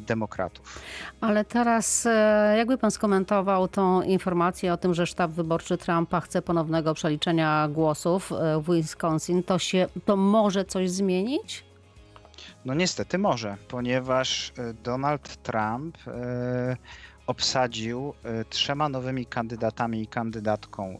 demokratów. 0.00 0.78
Ale 1.20 1.44
teraz, 1.44 2.08
jakby 2.56 2.78
pan 2.78 2.90
skomentował 2.90 3.68
tą 3.68 4.02
informację 4.02 4.72
o 4.72 4.76
tym, 4.76 4.94
że 4.94 5.06
sztab 5.06 5.30
wyborczy 5.30 5.78
Trumpa 5.78 6.20
chce 6.20 6.42
ponownego 6.42 6.94
przeliczenia 6.94 7.61
głosów 7.68 8.32
e, 8.32 8.60
w 8.60 8.74
Wisconsin, 8.74 9.42
to 9.42 9.58
się, 9.58 9.86
to 10.04 10.16
może 10.16 10.64
coś 10.64 10.90
zmienić? 10.90 11.64
No 12.64 12.74
niestety 12.74 13.18
może, 13.18 13.56
ponieważ 13.68 14.52
e, 14.58 14.74
Donald 14.74 15.42
Trump 15.42 15.98
e, 16.06 16.76
obsadził 17.26 18.14
trzema 18.50 18.88
nowymi 18.88 19.26
kandydatami 19.26 20.02
i 20.02 20.06
kandydatką 20.06 20.98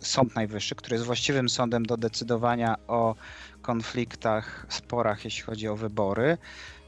Sąd 0.00 0.34
Najwyższy, 0.34 0.74
który 0.74 0.94
jest 0.94 1.06
właściwym 1.06 1.48
sądem 1.48 1.86
do 1.86 1.96
decydowania 1.96 2.76
o 2.88 3.14
konfliktach, 3.62 4.66
sporach, 4.68 5.24
jeśli 5.24 5.42
chodzi 5.42 5.68
o 5.68 5.76
wybory. 5.76 6.38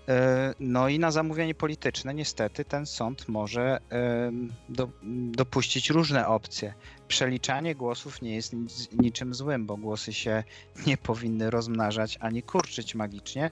E, 0.09 0.55
No 0.61 0.89
i 0.89 0.99
na 0.99 1.11
zamówienie 1.11 1.55
polityczne 1.55 2.15
niestety 2.15 2.65
ten 2.65 2.87
sąd 2.87 3.29
może 3.29 3.79
e, 3.93 4.33
do, 4.69 4.89
dopuścić 5.33 5.91
różne 5.91 6.27
opcje. 6.27 6.75
Przeliczanie 7.09 7.75
głosów 7.75 8.23
nie 8.23 8.35
jest 8.35 8.53
nic, 8.53 8.89
niczym 8.93 9.35
złym, 9.35 9.67
bo 9.67 9.77
głosy 9.77 10.13
się 10.13 10.45
nie 10.87 10.97
powinny 10.97 11.51
rozmnażać 11.51 12.19
ani 12.21 12.43
kurczyć 12.43 12.95
magicznie. 12.95 13.51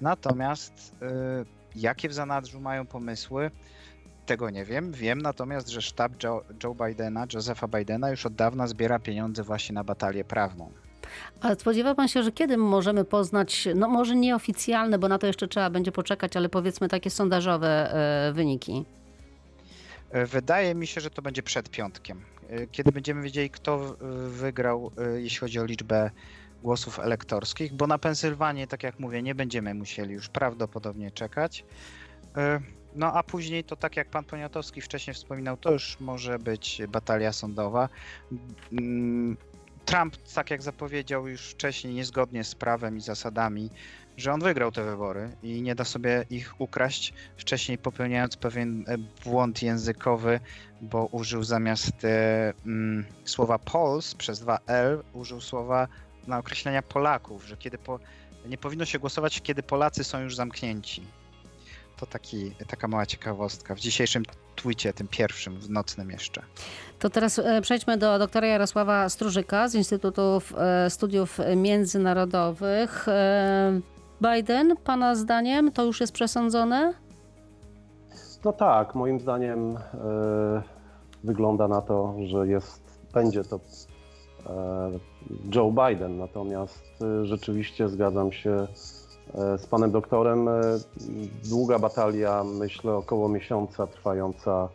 Natomiast 0.00 0.94
y, 1.02 1.06
jakie 1.76 2.08
w 2.08 2.14
zanadrzu 2.14 2.60
mają 2.60 2.86
pomysły, 2.86 3.50
tego 4.26 4.50
nie 4.50 4.64
wiem. 4.64 4.92
Wiem 4.92 5.22
natomiast, 5.22 5.68
że 5.68 5.82
sztab 5.82 6.22
Joe, 6.22 6.44
Joe 6.64 6.74
Bidena, 6.74 7.26
Josepha 7.34 7.68
Bidena 7.68 8.10
już 8.10 8.26
od 8.26 8.34
dawna 8.34 8.66
zbiera 8.66 8.98
pieniądze 8.98 9.42
właśnie 9.42 9.74
na 9.74 9.84
batalię 9.84 10.24
prawną. 10.24 10.72
Ale 11.40 11.56
spodziewa 11.56 11.94
pan 11.94 12.08
się, 12.08 12.22
że 12.22 12.32
kiedy 12.32 12.56
możemy 12.56 13.04
poznać, 13.04 13.68
no 13.74 13.88
może 13.88 14.16
nieoficjalne, 14.16 14.98
bo 14.98 15.08
na 15.08 15.18
to 15.18 15.26
jeszcze 15.26 15.48
trzeba 15.48 15.70
będzie 15.70 15.92
poczekać, 15.92 16.36
ale 16.36 16.48
powiedzmy 16.48 16.88
takie 16.88 17.10
sondażowe 17.10 17.94
e, 18.28 18.32
wyniki? 18.32 18.84
Y, 20.14 20.26
Wydaje 20.26 20.74
mi 20.74 20.86
się, 20.86 21.00
że 21.00 21.10
to 21.10 21.22
będzie 21.22 21.42
przed 21.42 21.70
piątkiem, 21.70 22.20
y, 22.50 22.68
kiedy 22.72 22.92
będziemy 22.92 23.22
wiedzieli, 23.22 23.50
kto 23.50 23.96
wygrał, 24.28 24.90
jeśli 25.16 25.38
chodzi 25.38 25.60
o 25.60 25.64
liczbę 25.64 26.10
głosów 26.62 26.98
elektorskich, 26.98 27.74
bo 27.74 27.86
na 27.86 27.98
Pensylwanię, 27.98 28.66
tak 28.66 28.82
jak 28.82 29.00
mówię, 29.00 29.22
nie 29.22 29.34
będziemy 29.34 29.74
musieli 29.74 30.14
już 30.14 30.28
prawdopodobnie 30.28 31.10
czekać. 31.10 31.64
No 32.94 33.12
a 33.12 33.22
później 33.22 33.64
to 33.64 33.76
tak 33.76 33.96
jak 33.96 34.10
pan 34.10 34.24
Poniatowski 34.24 34.80
wcześniej 34.80 35.14
wspominał, 35.14 35.56
to 35.56 35.72
już 35.72 36.00
może 36.00 36.38
być 36.38 36.82
batalia 36.88 37.32
sądowa. 37.32 37.88
Trump, 39.86 40.16
tak 40.34 40.50
jak 40.50 40.62
zapowiedział 40.62 41.28
już 41.28 41.40
wcześniej, 41.40 41.94
niezgodnie 41.94 42.44
z 42.44 42.54
prawem 42.54 42.96
i 42.96 43.00
zasadami, 43.00 43.70
że 44.16 44.32
on 44.32 44.40
wygrał 44.40 44.72
te 44.72 44.84
wybory 44.84 45.36
i 45.42 45.62
nie 45.62 45.74
da 45.74 45.84
sobie 45.84 46.24
ich 46.30 46.60
ukraść, 46.60 47.12
wcześniej 47.36 47.78
popełniając 47.78 48.36
pewien 48.36 48.84
e, 48.88 48.98
błąd 49.24 49.62
językowy, 49.62 50.40
bo 50.80 51.06
użył 51.06 51.42
zamiast 51.42 52.04
e, 52.04 52.52
mm, 52.66 53.04
słowa 53.24 53.58
Pols 53.58 54.14
przez 54.14 54.40
dwa 54.40 54.58
L, 54.66 55.02
użył 55.12 55.40
słowa 55.40 55.88
na 56.26 56.38
określenia 56.38 56.82
Polaków, 56.82 57.44
że 57.44 57.56
kiedy 57.56 57.78
po, 57.78 58.00
nie 58.46 58.58
powinno 58.58 58.84
się 58.84 58.98
głosować, 58.98 59.40
kiedy 59.42 59.62
Polacy 59.62 60.04
są 60.04 60.20
już 60.20 60.36
zamknięci. 60.36 61.02
To 61.96 62.06
taki, 62.06 62.54
taka 62.68 62.88
mała 62.88 63.06
ciekawostka 63.06 63.74
w 63.74 63.80
dzisiejszym 63.80 64.22
twicie, 64.56 64.92
tym 64.92 65.08
pierwszym, 65.08 65.60
w 65.60 65.70
nocnym 65.70 66.10
jeszcze. 66.10 66.42
To 66.98 67.10
teraz 67.10 67.38
e, 67.38 67.60
przejdźmy 67.60 67.96
do 67.96 68.18
doktora 68.18 68.46
Jarosława 68.46 69.08
Strużyka 69.08 69.68
z 69.68 69.74
Instytutu 69.74 70.42
e, 70.58 70.90
Studiów 70.90 71.38
Międzynarodowych. 71.56 73.08
E, 73.08 73.80
Biden, 74.20 74.76
pana 74.84 75.14
zdaniem, 75.14 75.72
to 75.72 75.84
już 75.84 76.00
jest 76.00 76.12
przesądzone? 76.12 76.94
No 78.44 78.52
tak, 78.52 78.94
moim 78.94 79.20
zdaniem 79.20 79.76
e, 79.76 80.62
wygląda 81.24 81.68
na 81.68 81.80
to, 81.80 82.14
że 82.26 82.46
jest, 82.46 83.00
będzie 83.14 83.44
to 83.44 83.60
e, 84.46 84.90
Joe 85.54 85.70
Biden. 85.70 86.18
Natomiast 86.18 86.84
e, 87.02 87.26
rzeczywiście 87.26 87.88
zgadzam 87.88 88.32
się 88.32 88.66
z 89.36 89.66
panem 89.66 89.90
doktorem. 89.90 90.48
E, 90.48 90.52
długa 91.44 91.78
batalia, 91.78 92.44
myślę, 92.44 92.94
około 92.94 93.28
miesiąca 93.28 93.86
trwająca 93.86 94.68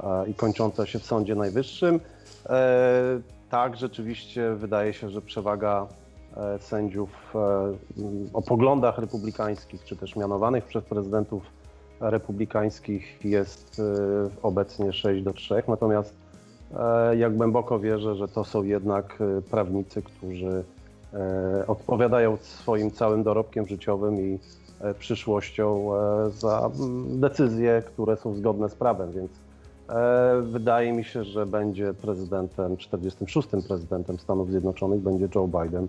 e, 0.00 0.28
i 0.28 0.34
kończąca 0.34 0.86
się 0.86 0.98
w 0.98 1.04
Sądzie 1.04 1.34
Najwyższym. 1.34 2.00
E, 2.46 3.20
tak, 3.50 3.76
rzeczywiście 3.76 4.54
wydaje 4.54 4.92
się, 4.92 5.10
że 5.10 5.22
przewaga 5.22 5.86
e, 6.36 6.58
sędziów 6.58 7.34
e, 7.34 7.38
o 8.32 8.42
poglądach 8.42 8.98
republikańskich, 8.98 9.84
czy 9.84 9.96
też 9.96 10.16
mianowanych 10.16 10.64
przez 10.64 10.84
prezydentów 10.84 11.42
republikańskich 12.00 13.24
jest 13.24 13.80
e, 13.80 13.82
obecnie 14.42 14.92
6 14.92 15.22
do 15.22 15.32
3. 15.32 15.62
Natomiast 15.68 16.14
e, 16.76 17.16
jak 17.16 17.36
głęboko 17.36 17.78
wierzę, 17.78 18.16
że 18.16 18.28
to 18.28 18.44
są 18.44 18.62
jednak 18.62 19.18
e, 19.20 19.42
prawnicy, 19.42 20.02
którzy 20.02 20.46
e, 20.46 20.75
odpowiadają 21.66 22.36
swoim 22.36 22.90
całym 22.90 23.22
dorobkiem 23.22 23.66
życiowym 23.66 24.20
i 24.20 24.38
e, 24.80 24.94
przyszłością 24.94 25.90
e, 25.94 26.30
za 26.30 26.70
decyzje, 27.08 27.82
które 27.86 28.16
są 28.16 28.34
zgodne 28.34 28.68
z 28.68 28.74
prawem, 28.74 29.12
więc 29.12 29.30
e, 29.88 30.42
wydaje 30.42 30.92
mi 30.92 31.04
się, 31.04 31.24
że 31.24 31.46
będzie 31.46 31.94
prezydentem, 31.94 32.76
46. 32.76 33.48
prezydentem 33.68 34.18
Stanów 34.18 34.50
Zjednoczonych 34.50 35.00
będzie 35.00 35.28
Joe 35.34 35.48
Biden 35.48 35.88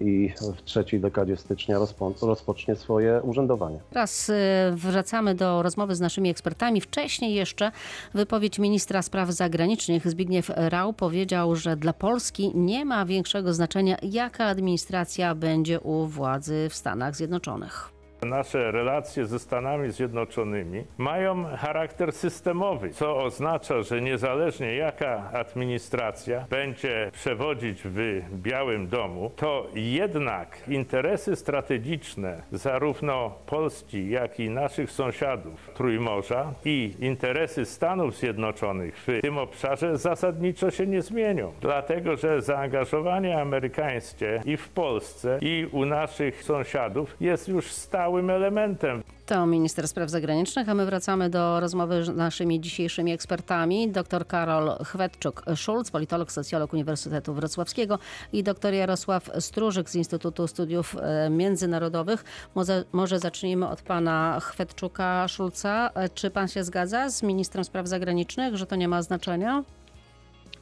i 0.00 0.32
w 0.56 0.62
trzeciej 0.62 1.00
dekadzie 1.00 1.36
stycznia 1.36 1.78
rozpo- 1.78 2.26
rozpocznie 2.26 2.76
swoje 2.76 3.20
urzędowanie. 3.22 3.78
Teraz 3.90 4.30
e, 4.30 4.34
wracamy 4.74 5.34
do 5.34 5.62
rozmowy 5.62 5.94
z 5.94 6.00
naszymi 6.00 6.30
ekspertami. 6.30 6.80
Wcześniej 6.80 7.34
jeszcze 7.34 7.72
wypowiedź 8.14 8.58
ministra 8.58 9.02
spraw 9.02 9.30
zagranicznych 9.30 10.08
Zbigniew 10.10 10.50
Rau 10.56 10.92
powiedział, 10.92 11.56
że 11.56 11.76
dla 11.76 11.92
Polski 11.92 12.52
nie 12.54 12.84
ma 12.84 13.06
większego 13.06 13.54
znaczenia, 13.54 13.96
jaka 14.02 14.44
administracja 14.44 15.34
będzie 15.34 15.80
u 15.80 16.06
władzy 16.06 16.66
w 16.70 16.74
Stanach 16.74 17.16
Zjednoczonych. 17.16 17.95
Nasze 18.22 18.70
relacje 18.70 19.26
ze 19.26 19.38
Stanami 19.38 19.90
Zjednoczonymi 19.90 20.84
mają 20.98 21.44
charakter 21.44 22.12
systemowy, 22.12 22.90
co 22.90 23.16
oznacza, 23.16 23.82
że 23.82 24.00
niezależnie 24.00 24.74
jaka 24.74 25.30
administracja 25.32 26.46
będzie 26.50 27.10
przewodzić 27.12 27.82
w 27.84 28.22
Białym 28.32 28.88
Domu, 28.88 29.30
to 29.36 29.66
jednak 29.74 30.62
interesy 30.68 31.36
strategiczne 31.36 32.42
zarówno 32.52 33.34
Polski, 33.46 34.10
jak 34.10 34.40
i 34.40 34.50
naszych 34.50 34.90
sąsiadów 34.90 35.70
Trójmorza 35.74 36.52
i 36.64 36.94
interesy 37.00 37.64
Stanów 37.64 38.16
Zjednoczonych 38.16 38.98
w 38.98 39.20
tym 39.22 39.38
obszarze 39.38 39.98
zasadniczo 39.98 40.70
się 40.70 40.86
nie 40.86 41.02
zmienią. 41.02 41.52
Dlatego, 41.60 42.16
że 42.16 42.42
zaangażowanie 42.42 43.40
amerykańskie 43.40 44.40
i 44.44 44.56
w 44.56 44.68
Polsce, 44.68 45.38
i 45.40 45.66
u 45.72 45.84
naszych 45.84 46.42
sąsiadów 46.42 47.16
jest 47.20 47.48
już 47.48 47.72
stałym 48.16 48.30
elementem. 48.30 49.02
To 49.26 49.46
minister 49.46 49.88
spraw 49.88 50.10
zagranicznych, 50.10 50.68
a 50.68 50.74
my 50.74 50.86
wracamy 50.86 51.30
do 51.30 51.60
rozmowy 51.60 52.04
z 52.04 52.08
naszymi 52.08 52.60
dzisiejszymi 52.60 53.12
ekspertami. 53.12 53.88
Dr 53.88 54.26
Karol 54.26 54.68
Chwetczuk-Szulc, 54.68 55.90
politolog, 55.90 56.32
socjolog 56.32 56.72
Uniwersytetu 56.72 57.34
Wrocławskiego 57.34 57.98
i 58.32 58.42
dr 58.42 58.74
Jarosław 58.74 59.30
Strużyk 59.40 59.90
z 59.90 59.94
Instytutu 59.94 60.46
Studiów 60.48 60.96
e, 61.00 61.30
Międzynarodowych. 61.30 62.24
Może, 62.54 62.84
może 62.92 63.18
zacznijmy 63.18 63.68
od 63.68 63.82
pana 63.82 64.38
Chwetczuka-Szulca. 64.40 65.90
E, 65.94 66.08
Czy 66.08 66.30
pan 66.30 66.48
się 66.48 66.64
zgadza 66.64 67.10
z 67.10 67.22
ministrem 67.22 67.64
spraw 67.64 67.86
zagranicznych, 67.88 68.56
że 68.56 68.66
to 68.66 68.76
nie 68.76 68.88
ma 68.88 69.02
znaczenia? 69.02 69.64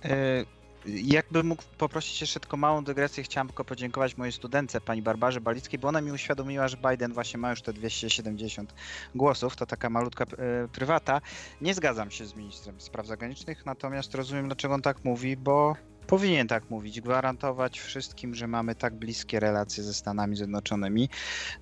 E, 0.05 0.45
Jakbym 0.87 1.47
mógł 1.47 1.62
poprosić 1.79 2.21
jeszcze 2.21 2.41
tylko 2.41 2.57
małą 2.57 2.85
dygresję, 2.85 3.25
chciałam 3.25 3.49
tylko 3.49 3.64
podziękować 3.64 4.17
mojej 4.17 4.33
studentce, 4.33 4.81
pani 4.81 5.03
Barbarze 5.03 5.41
Balickiej, 5.41 5.79
bo 5.79 5.88
ona 5.88 6.00
mi 6.00 6.12
uświadomiła, 6.12 6.69
że 6.69 6.76
Biden 6.91 7.12
właśnie 7.12 7.38
ma 7.38 7.50
już 7.50 7.62
te 7.62 7.73
270 7.73 8.75
głosów, 9.14 9.57
to 9.57 9.67
taka 9.67 9.91
malutka 9.91 10.25
e, 10.25 10.69
prywata. 10.69 11.21
Nie 11.61 11.75
zgadzam 11.75 12.11
się 12.11 12.26
z 12.26 12.37
ministrem 12.37 12.81
spraw 12.81 13.07
zagranicznych, 13.07 13.67
natomiast 13.67 14.14
rozumiem, 14.14 14.47
dlaczego 14.47 14.75
on 14.75 14.83
tak 14.83 15.05
mówi, 15.05 15.37
bo 15.37 15.76
powinien 16.07 16.49
tak 16.49 16.71
mówić, 16.71 17.00
gwarantować 17.00 17.81
wszystkim, 17.81 18.35
że 18.35 18.47
mamy 18.47 18.75
tak 18.75 18.95
bliskie 18.95 19.41
relacje 19.41 19.85
ze 19.85 19.95
Stanami 19.95 20.37
Zjednoczonymi. 20.37 21.09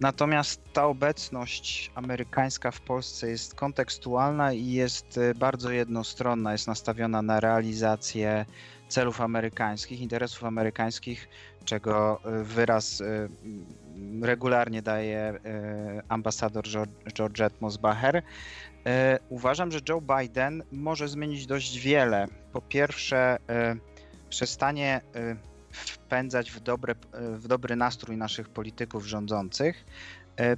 Natomiast 0.01 0.61
ta 0.73 0.87
obecność 0.87 1.91
amerykańska 1.95 2.71
w 2.71 2.81
Polsce 2.81 3.29
jest 3.29 3.55
kontekstualna 3.55 4.53
i 4.53 4.67
jest 4.67 5.19
e, 5.19 5.35
bardzo 5.35 5.71
jednostronna, 5.71 6.53
jest 6.53 6.67
nastawiona 6.67 7.23
na 7.23 7.41
realizację 7.41 8.45
celów 8.93 9.21
amerykańskich, 9.21 10.01
interesów 10.01 10.45
amerykańskich, 10.45 11.29
czego 11.65 12.21
e, 12.25 12.43
wyraz 12.43 13.01
m, 13.01 14.25
regularnie 14.25 14.83
daje 14.83 15.19
e, 15.19 15.39
ambasador 16.09 16.65
Geor- 16.65 17.13
Georgette 17.13 17.57
Mosbacher. 17.61 18.23
Uważam, 19.29 19.73
że 19.73 19.79
Joe 19.89 20.01
Biden 20.01 20.63
może 20.73 21.09
zmienić 21.09 21.47
dość 21.47 21.79
wiele. 21.79 22.27
Po 22.53 22.61
pierwsze, 22.61 23.39
przestanie 24.29 25.01
wpędzać 25.71 26.51
w, 26.51 26.61
dobre, 26.61 26.95
w 27.13 27.49
dobry 27.49 27.77
nastrój 27.77 28.17
naszych 28.17 28.49
polityków 28.49 29.07
rządzących, 29.07 29.85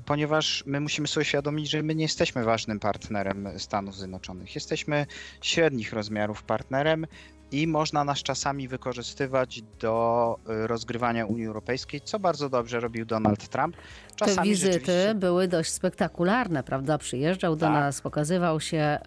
ponieważ 0.04 0.64
my 0.66 0.80
musimy 0.80 1.08
sobie 1.08 1.22
uświadomić, 1.22 1.70
że 1.70 1.82
my 1.82 1.94
nie 1.94 2.04
jesteśmy 2.04 2.44
ważnym 2.44 2.80
partnerem 2.80 3.48
Stanów 3.58 3.96
Zjednoczonych. 3.96 4.54
Jesteśmy 4.54 5.06
średnich 5.42 5.92
rozmiarów 5.92 6.42
partnerem 6.42 7.06
i 7.52 7.66
można 7.66 8.04
nas 8.04 8.22
czasami 8.22 8.68
wykorzystywać 8.68 9.62
do 9.62 10.36
e, 10.48 10.66
rozgrywania 10.66 11.26
Unii 11.26 11.46
Europejskiej, 11.46 12.00
co 12.00 12.18
bardzo 12.18 12.48
dobrze 12.48 12.80
robił 12.80 13.04
Donald 13.06 13.48
Trump. 13.48 13.76
Te 13.76 14.16
Czasami 14.16 14.48
wizyty 14.48 14.72
rzeczywiście- 14.72 15.14
były 15.14 15.48
dość 15.48 15.70
spektakularne, 15.72 16.62
prawda? 16.62 16.98
Przyjeżdżał 16.98 17.56
do 17.56 17.66
Tak. 17.66 17.74
nas, 17.74 18.00
pokazywał 18.00 18.60
się. 18.60 18.98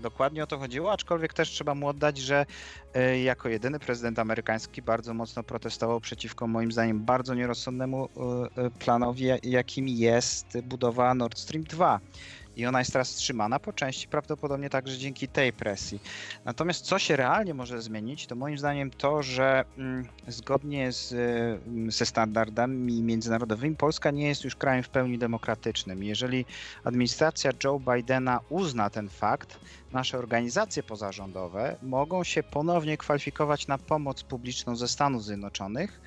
Dokładnie 0.00 0.42
o 0.42 0.46
to 0.46 0.58
chodziło, 0.58 0.92
aczkolwiek 0.92 1.34
też 1.34 1.50
trzeba 1.50 1.74
mu 1.74 1.88
oddać, 1.88 2.18
że 2.18 2.46
e, 2.94 3.20
jako 3.22 3.48
jedyny 3.48 3.78
prezydent 3.78 4.18
amerykański 4.18 4.82
bardzo 4.82 5.14
mocno 5.14 5.42
protestował 5.42 6.00
przeciwko 6.00 6.46
moim 6.46 6.72
zdaniem 6.72 7.04
bardzo 7.04 7.34
nierozsądnemu 7.34 8.08
e, 8.56 8.70
planowi, 8.70 9.24
jakim 9.42 9.88
jest 9.88 10.60
budowa 10.62 11.14
Nord 11.14 11.38
Stream 11.38 11.64
2. 11.64 12.00
I 12.56 12.66
ona 12.66 12.78
jest 12.78 12.92
teraz 12.92 13.10
trzymana 13.10 13.58
po 13.58 13.72
części 13.72 14.08
prawdopodobnie 14.08 14.70
także 14.70 14.98
dzięki 14.98 15.28
tej 15.28 15.52
presji. 15.52 16.00
Natomiast 16.44 16.84
co 16.84 16.98
się 16.98 17.16
realnie 17.16 17.54
może 17.54 17.82
zmienić, 17.82 18.26
to 18.26 18.34
moim 18.34 18.58
zdaniem 18.58 18.90
to, 18.90 19.22
że 19.22 19.64
mm, 19.78 20.06
zgodnie 20.28 20.92
z, 20.92 21.12
mm, 21.12 21.90
ze 21.90 22.06
standardami 22.06 23.02
międzynarodowymi 23.02 23.76
Polska 23.76 24.10
nie 24.10 24.28
jest 24.28 24.44
już 24.44 24.56
krajem 24.56 24.82
w 24.82 24.88
pełni 24.88 25.18
demokratycznym. 25.18 26.04
Jeżeli 26.04 26.44
administracja 26.84 27.50
Joe 27.64 27.80
Bidena 27.80 28.40
uzna 28.48 28.90
ten 28.90 29.08
fakt, 29.08 29.58
nasze 29.92 30.18
organizacje 30.18 30.82
pozarządowe 30.82 31.76
mogą 31.82 32.24
się 32.24 32.42
ponownie 32.42 32.96
kwalifikować 32.96 33.66
na 33.66 33.78
pomoc 33.78 34.22
publiczną 34.22 34.76
ze 34.76 34.88
Stanów 34.88 35.24
Zjednoczonych. 35.24 36.00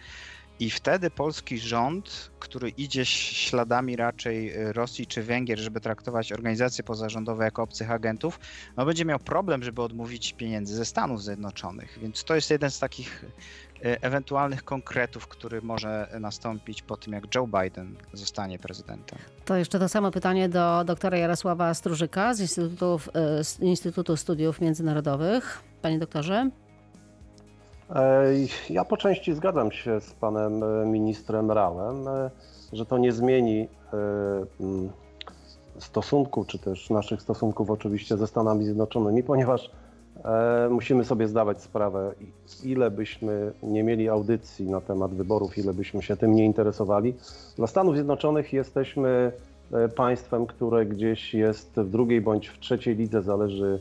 I 0.60 0.70
wtedy 0.70 1.10
polski 1.10 1.60
rząd, 1.60 2.32
który 2.40 2.70
idzie 2.70 3.06
śladami 3.06 3.96
raczej 3.96 4.58
y, 4.58 4.74
Rosji 4.74 5.08
czy 5.08 5.24
Węgier, 5.24 5.60
żeby 5.60 5.82
traktować 5.82 6.32
organizacje 6.32 6.84
pozarządowe 6.84 7.46
jako 7.46 7.64
obcych 7.64 7.92
agentów, 7.92 8.40
no 8.78 8.86
będzie 8.86 9.06
miał 9.06 9.20
problem, 9.20 9.64
żeby 9.64 9.82
odmówić 9.82 10.34
pieniędzy 10.34 10.76
ze 10.76 10.86
Stanów 10.86 11.24
Zjednoczonych. 11.24 12.00
Więc 12.02 12.24
to 12.24 12.36
jest 12.36 12.50
jeden 12.50 12.72
z 12.72 12.80
takich 12.80 13.24
y, 13.24 14.02
ewentualnych 14.02 14.64
konkretów, 14.64 15.28
który 15.28 15.62
może 15.62 16.18
nastąpić 16.20 16.82
po 16.82 16.98
tym, 16.98 17.14
jak 17.14 17.36
Joe 17.36 17.48
Biden 17.48 17.96
zostanie 18.14 18.60
prezydentem. 18.60 19.20
To 19.46 19.56
jeszcze 19.56 19.80
to 19.80 19.90
samo 19.90 20.12
pytanie 20.12 20.50
do 20.50 20.84
doktora 20.86 21.18
Jarosława 21.18 21.74
Strużyka 21.74 22.34
z 22.34 22.40
Instytutu, 22.40 23.00
z 23.44 23.60
Instytutu 23.60 24.18
Studiów 24.18 24.62
Międzynarodowych. 24.62 25.64
Panie 25.82 26.00
doktorze? 26.00 26.50
E, 27.96 28.24
Ja 28.70 28.86
po 28.86 28.98
części 28.98 29.34
zgadzam 29.34 29.72
się 29.72 30.02
z 30.02 30.14
panem 30.14 30.64
e, 30.64 30.86
ministrem 30.86 31.52
Rałem, 31.52 32.08
e, 32.08 32.30
że 32.74 32.86
to 32.86 32.98
nie 32.98 33.12
zmieni 33.12 33.68
stosunku, 35.80 36.46
czy 36.46 36.60
też 36.60 36.90
naszych 36.90 37.22
stosunków 37.22 37.72
oczywiście 37.72 38.18
ze 38.18 38.28
Stanami 38.28 38.66
Zjednoczonymi, 38.66 39.24
ponieważ 39.24 39.72
musimy 40.70 41.06
sobie 41.06 41.28
zdawać 41.28 41.62
sprawę, 41.62 42.12
ile 42.64 42.92
byśmy 42.92 43.52
nie 43.64 43.84
mieli 43.84 44.10
audycji 44.10 44.70
na 44.70 44.82
temat 44.82 45.14
wyborów, 45.14 45.58
ile 45.58 45.74
byśmy 45.74 46.02
się 46.02 46.18
tym 46.18 46.36
nie 46.36 46.46
interesowali. 46.46 47.14
Dla 47.58 47.68
Stanów 47.68 47.96
Zjednoczonych 47.96 48.54
jesteśmy 48.54 49.32
państwem, 49.96 50.46
które 50.46 50.86
gdzieś 50.86 51.34
jest 51.34 51.76
w 51.76 51.90
drugiej 51.90 52.22
bądź 52.22 52.48
w 52.48 52.60
trzeciej 52.60 52.96
lidze, 52.96 53.22
zależy 53.22 53.80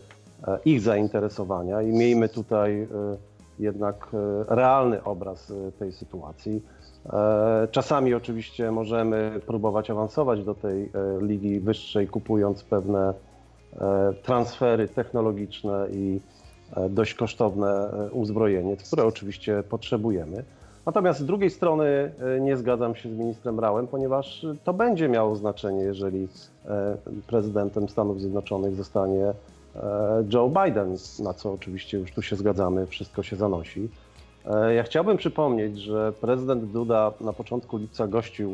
ich 0.65 0.81
zainteresowania 0.81 1.83
i 1.83 1.87
miejmy 1.87 2.29
tutaj 2.29 2.89
jednak 3.59 4.09
e, 4.15 4.55
realny 4.55 5.05
obraz 5.05 5.51
e, 5.51 5.73
tej 5.73 5.93
sytuacji. 5.93 6.63
E, 7.07 7.69
Czasami 7.71 8.15
oczywiście 8.15 8.71
możemy 8.71 9.41
próbować 9.47 9.91
awansować 9.91 10.45
do 10.45 10.55
tej 10.55 10.91
ligi 11.21 11.61
wyższej, 11.61 12.09
kupując 12.09 12.65
pewne 12.65 13.15
transfery 14.23 14.89
technologiczne 14.89 15.87
i 15.93 16.21
dość 16.91 17.15
kosztowne 17.15 17.91
uzbrojenie, 18.13 18.77
które 18.77 19.05
oczywiście 19.05 19.63
potrzebujemy. 19.63 20.45
Natomiast 20.87 21.21
z 21.21 21.25
drugiej 21.25 21.51
strony 21.51 22.13
nie 22.41 22.57
zgadzam 22.57 22.95
się 22.95 23.09
z 23.09 23.13
ministrem 23.13 23.61
Rałem, 23.61 23.87
ponieważ 23.87 24.47
to 24.65 24.73
będzie 24.73 25.09
miało 25.09 25.37
znaczenie, 25.37 25.83
jeżeli 25.83 26.29
prezydentem 27.27 27.89
Stanów 27.89 28.21
Zjednoczonych 28.21 28.75
zostanie 28.75 29.33
Joe 30.33 30.49
Biden, 30.49 30.97
na 31.19 31.35
co 31.35 31.53
oczywiście 31.53 31.99
już 31.99 32.13
tu 32.13 32.23
się 32.23 32.37
zgadzamy, 32.37 32.87
wszystko 32.87 33.23
się 33.23 33.37
zanosi. 33.37 33.89
E, 34.47 34.75
Ja 34.75 34.83
chciałbym 34.83 35.17
przypomnieć, 35.17 35.79
że 35.79 36.13
prezydent 36.13 36.65
Duda 36.65 37.13
na 37.21 37.33
początku 37.33 37.77
lipca 37.77 38.07
gościł 38.07 38.51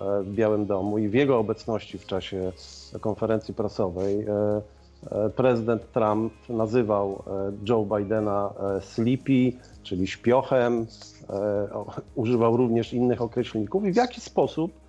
e, 0.00 0.22
w 0.22 0.34
Białym 0.34 0.66
Domu 0.66 0.98
i 0.98 1.08
w 1.08 1.14
jego 1.14 1.38
obecności 1.38 1.98
w 1.98 2.06
czasie 2.06 2.52
konferencji 3.00 3.54
prasowej 3.54 4.20
e, 4.22 4.62
e, 5.10 5.30
prezydent 5.30 5.92
Trump 5.92 6.32
nazywał 6.48 7.22
e, 7.26 7.52
Joe 7.68 7.84
Bidena 7.96 8.50
e, 8.76 8.80
sleepy, 8.80 9.52
czyli 9.82 10.06
śpiochem, 10.06 10.86
e, 11.30 11.68
używał 12.14 12.56
również 12.56 12.92
innych 12.92 13.22
określników 13.22 13.84
i 13.84 13.92
w 13.92 13.96
jaki 13.96 14.20
sposób 14.20 14.72
e, 14.72 14.81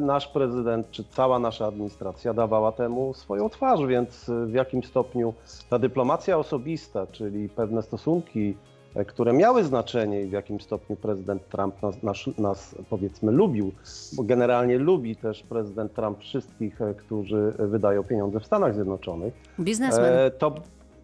nasz 0.00 0.28
prezydent 0.28 0.90
czy 0.90 1.04
cała 1.04 1.38
nasza 1.38 1.66
administracja 1.66 2.34
dawała 2.34 2.72
temu 2.72 3.14
swoją 3.14 3.48
twarz, 3.48 3.86
więc 3.86 4.28
e, 4.28 4.46
w 4.46 4.52
jakim 4.52 4.82
stopniu 4.82 5.34
ta 5.70 5.78
dyplomacja 5.78 6.38
osobista, 6.38 7.06
czyli 7.06 7.48
pewne 7.48 7.82
stosunki, 7.82 8.56
e, 8.94 9.04
które 9.04 9.32
miały 9.32 9.64
znaczenie 9.64 10.22
i 10.22 10.26
w 10.26 10.32
jakim 10.32 10.60
stopniu 10.60 10.96
prezydent 10.96 11.48
Trump 11.48 11.82
nas, 11.82 12.02
nas, 12.02 12.18
nas 12.38 12.74
powiedzmy 12.90 13.32
lubił, 13.32 13.72
bo 14.12 14.22
generalnie 14.22 14.78
lubi 14.78 15.16
też 15.16 15.42
prezydent 15.42 15.94
Trump 15.94 16.20
wszystkich, 16.20 16.82
e, 16.82 16.94
którzy 16.94 17.52
wydają 17.58 18.02
pieniądze 18.02 18.40
w 18.40 18.46
Stanach 18.46 18.74
Zjednoczonych. 18.74 19.34
Biznesmen. 19.58 20.12
E, 20.12 20.30
to 20.30 20.54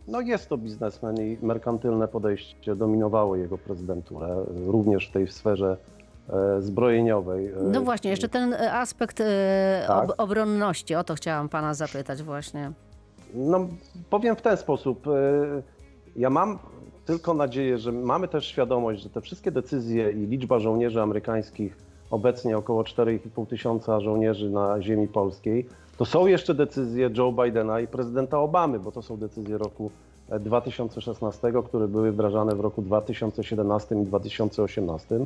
no 0.08 0.20
jest 0.20 0.48
to 0.48 0.58
biznesmen 0.58 1.16
i 1.16 1.38
merkantylne 1.42 2.08
podejście 2.08 2.76
dominowało 2.76 3.36
jego 3.36 3.58
prezydenturę, 3.58 4.26
e, 4.26 4.44
również 4.66 5.08
w 5.08 5.12
tej 5.12 5.28
sferze 5.28 5.76
e, 5.98 5.99
zbrojeniowej. 6.60 7.46
e, 7.46 7.52
No 7.62 7.80
właśnie, 7.80 8.10
jeszcze 8.10 8.28
ten 8.28 8.52
e, 8.54 8.72
aspekt 8.72 9.20
e, 9.20 9.84
Tak. 9.86 10.04
ob 10.10 10.14
obronności, 10.18 10.94
o 10.94 11.04
to 11.04 11.14
chciałam 11.14 11.48
pana 11.48 11.74
zapytać 11.74 12.22
właśnie. 12.22 12.72
No, 13.34 13.66
powiem 14.10 14.36
w 14.36 14.42
ten 14.42 14.56
sposób. 14.56 15.06
e, 15.06 15.10
Ja 16.16 16.30
mam 16.30 16.58
tylko 17.06 17.34
nadzieję, 17.34 17.78
że 17.78 17.92
mamy 17.92 18.28
też 18.28 18.46
świadomość, 18.46 19.02
że 19.02 19.10
te 19.10 19.20
wszystkie 19.20 19.50
decyzje 19.50 20.10
i 20.10 20.26
liczba 20.26 20.58
żołnierzy 20.58 21.00
amerykańskich, 21.02 21.76
obecnie 22.10 22.58
około 22.58 22.82
4,5 22.82 23.46
tysiąca 23.46 24.00
żołnierzy 24.00 24.50
na 24.50 24.82
ziemi 24.82 25.08
polskiej, 25.08 25.66
to 25.96 26.04
są 26.04 26.26
jeszcze 26.26 26.54
decyzje 26.54 27.10
Joe 27.16 27.32
Bidena 27.32 27.80
i 27.80 27.86
prezydenta 27.86 28.38
Obamy, 28.38 28.78
bo 28.78 28.92
to 28.92 29.02
są 29.02 29.16
decyzje 29.16 29.58
roku 29.58 29.90
e, 30.30 30.40
2016, 30.40 31.52
które 31.68 31.88
były 31.88 32.12
wdrażane 32.12 32.54
w 32.54 32.60
roku 32.60 32.82
2017 32.82 33.94
i 34.02 34.04
2018. 34.06 35.18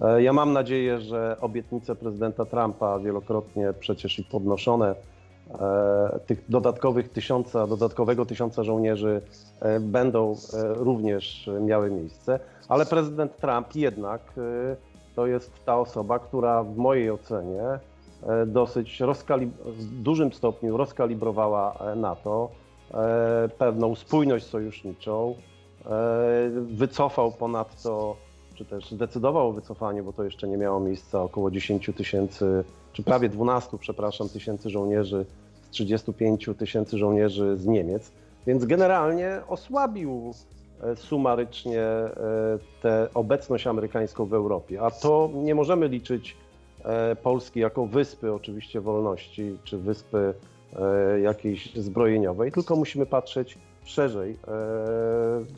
E, 0.00 0.22
Ja 0.22 0.32
mam 0.32 0.52
nadzieję, 0.52 1.00
że 1.00 1.36
obietnice 1.40 1.94
prezydenta 1.94 2.44
Trumpa, 2.44 2.98
wielokrotnie 2.98 3.72
przecież 3.80 4.18
i 4.18 4.24
podnoszone, 4.24 4.94
e, 5.60 6.20
tych 6.26 6.44
dodatkowych 6.48 7.08
tysiąca, 7.08 7.66
dodatkowego 7.66 8.26
tysiąca 8.26 8.64
żołnierzy 8.64 9.22
e, 9.60 9.80
będą 9.80 10.36
również 10.62 11.50
miały 11.60 11.90
miejsce, 11.90 12.40
ale 12.68 12.86
prezydent 12.86 13.36
Trump 13.36 13.74
jednak 13.74 14.20
to 15.16 15.26
jest 15.26 15.64
ta 15.64 15.78
osoba, 15.78 16.18
która 16.18 16.62
w 16.62 16.76
mojej 16.76 17.10
ocenie 17.10 17.62
dosyć 18.46 19.02
w 19.64 20.02
dużym 20.02 20.32
stopniu 20.32 20.76
rozkalibrowała 20.76 21.78
NATO, 21.96 22.50
pewną 23.58 23.94
spójność 23.94 24.46
sojuszniczą, 24.46 25.34
wycofał 26.52 27.32
ponadto, 27.32 28.16
czy 28.60 28.64
też 28.64 28.90
zdecydował 28.90 29.48
o 29.48 29.52
wycofaniu, 29.52 30.04
bo 30.04 30.12
to 30.12 30.24
jeszcze 30.24 30.48
nie 30.48 30.56
miało 30.56 30.80
miejsca, 30.80 31.22
około 31.22 31.50
10 31.50 31.90
tysięcy, 31.96 32.64
czy 32.92 33.02
prawie 33.02 33.28
12, 33.28 33.78
przepraszam, 33.78 34.28
tysięcy 34.28 34.70
żołnierzy 34.70 35.26
z 35.62 35.70
35 35.70 36.50
tysięcy 36.58 36.98
żołnierzy 36.98 37.56
z 37.56 37.66
Niemiec, 37.66 38.12
więc 38.46 38.64
generalnie 38.64 39.40
osłabił 39.48 40.34
e, 40.82 40.96
sumarycznie 40.96 41.82
e, 41.82 42.10
tę 42.82 43.08
obecność 43.14 43.66
amerykańską 43.66 44.26
w 44.26 44.34
Europie. 44.34 44.82
A 44.82 44.90
to 44.90 45.30
nie 45.34 45.54
możemy 45.54 45.88
liczyć 45.88 46.36
e, 46.84 47.16
Polski 47.16 47.60
jako 47.60 47.86
wyspy 47.86 48.32
oczywiście 48.32 48.80
wolności, 48.80 49.58
czy 49.64 49.78
wyspy 49.78 50.34
jakiejś 51.22 51.74
zbrojeniowej, 51.74 52.52
tylko 52.52 52.76
musimy 52.76 53.06
patrzeć 53.06 53.58
szerzej 53.84 54.38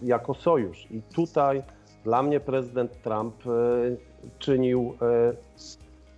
jako 0.03 0.35
sojusz. 0.35 0.87
I 0.91 1.03
tutaj 1.15 1.62
dla 2.05 2.23
mnie 2.23 2.41
prezydent 2.41 3.03
Trump 3.03 3.35
e, 3.47 3.51
czynił, 4.38 4.95
e, 5.03 5.33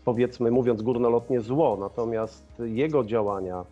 powiedzmy 0.04 0.50
mówiąc 0.50 0.82
górnolotnie, 0.82 1.40
zło, 1.40 1.76
natomiast 1.80 2.44
jego 2.58 3.04
działania 3.04 3.64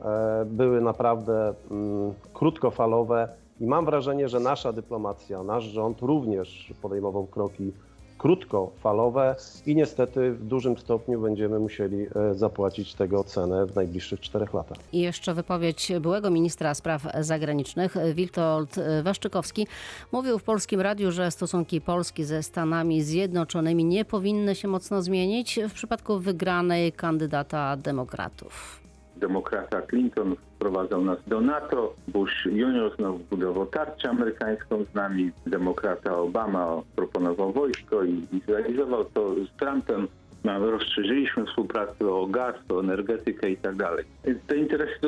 e, 0.00 0.44
były 0.44 0.80
naprawdę 0.80 1.54
mm, 1.70 2.12
krótkofalowe 2.34 3.28
i 3.60 3.66
mam 3.66 3.84
wrażenie, 3.84 4.28
że 4.28 4.40
nasza 4.40 4.72
dyplomacja, 4.72 5.42
nasz 5.42 5.64
rząd 5.64 6.02
również 6.02 6.72
podejmował 6.82 7.26
kroki 7.26 7.72
krótkofalowe 8.18 9.36
i 9.66 9.76
niestety 9.76 10.32
w 10.32 10.44
dużym 10.44 10.78
stopniu 10.78 11.20
będziemy 11.20 11.58
musieli 11.58 12.06
e, 12.14 12.34
zapłacić 12.34 12.94
tego 12.94 13.24
cenę 13.24 13.66
w 13.66 13.74
najbliższych 13.74 14.20
czterech 14.20 14.54
latach. 14.54 14.78
I 14.92 15.00
jeszcze 15.00 15.34
wypowiedź 15.34 15.92
byłego 16.00 16.30
ministra 16.30 16.74
spraw 16.74 17.06
zagranicznych 17.20 17.94
Witold 18.14 18.76
Waszczykowski 19.02 19.66
mówił 20.12 20.38
w 20.38 20.42
Polskim 20.42 20.80
Radiu, 20.80 21.12
że 21.12 21.30
stosunki 21.30 21.80
Polski 21.80 22.24
ze 22.24 22.42
Stanami 22.42 23.02
Zjednoczonymi 23.02 23.84
nie 23.84 24.04
powinny 24.04 24.54
się 24.54 24.68
mocno 24.68 25.02
zmienić 25.02 25.60
w 25.68 25.72
przypadku 25.72 26.18
wygranej 26.18 26.92
kandydata 26.92 27.76
demokratów. 27.76 28.87
Demokrata 29.18 29.82
Clinton 29.82 30.36
wprowadzał 30.54 31.04
nas 31.04 31.18
do 31.26 31.40
NATO, 31.40 31.94
Bush 32.08 32.46
Junior 32.46 32.96
znowu 32.96 33.18
budował 33.18 33.66
tarczę 33.66 34.10
amerykańską 34.10 34.84
z 34.84 34.94
nami, 34.94 35.30
demokrata 35.46 36.16
Obama 36.16 36.82
proponował 36.96 37.52
wojsko 37.52 38.04
i, 38.04 38.26
i 38.32 38.40
zrealizował 38.46 39.04
to 39.04 39.34
z 39.34 39.56
Trumpem. 39.58 40.08
Rozszerzyliśmy 40.58 41.46
współpracę 41.46 42.08
o 42.08 42.26
gaz, 42.26 42.54
o 42.68 42.80
energetykę 42.80 43.50
i 43.50 43.56
tak 43.56 43.76
dalej. 43.76 44.04
Te 44.46 44.56
interesy 44.56 44.98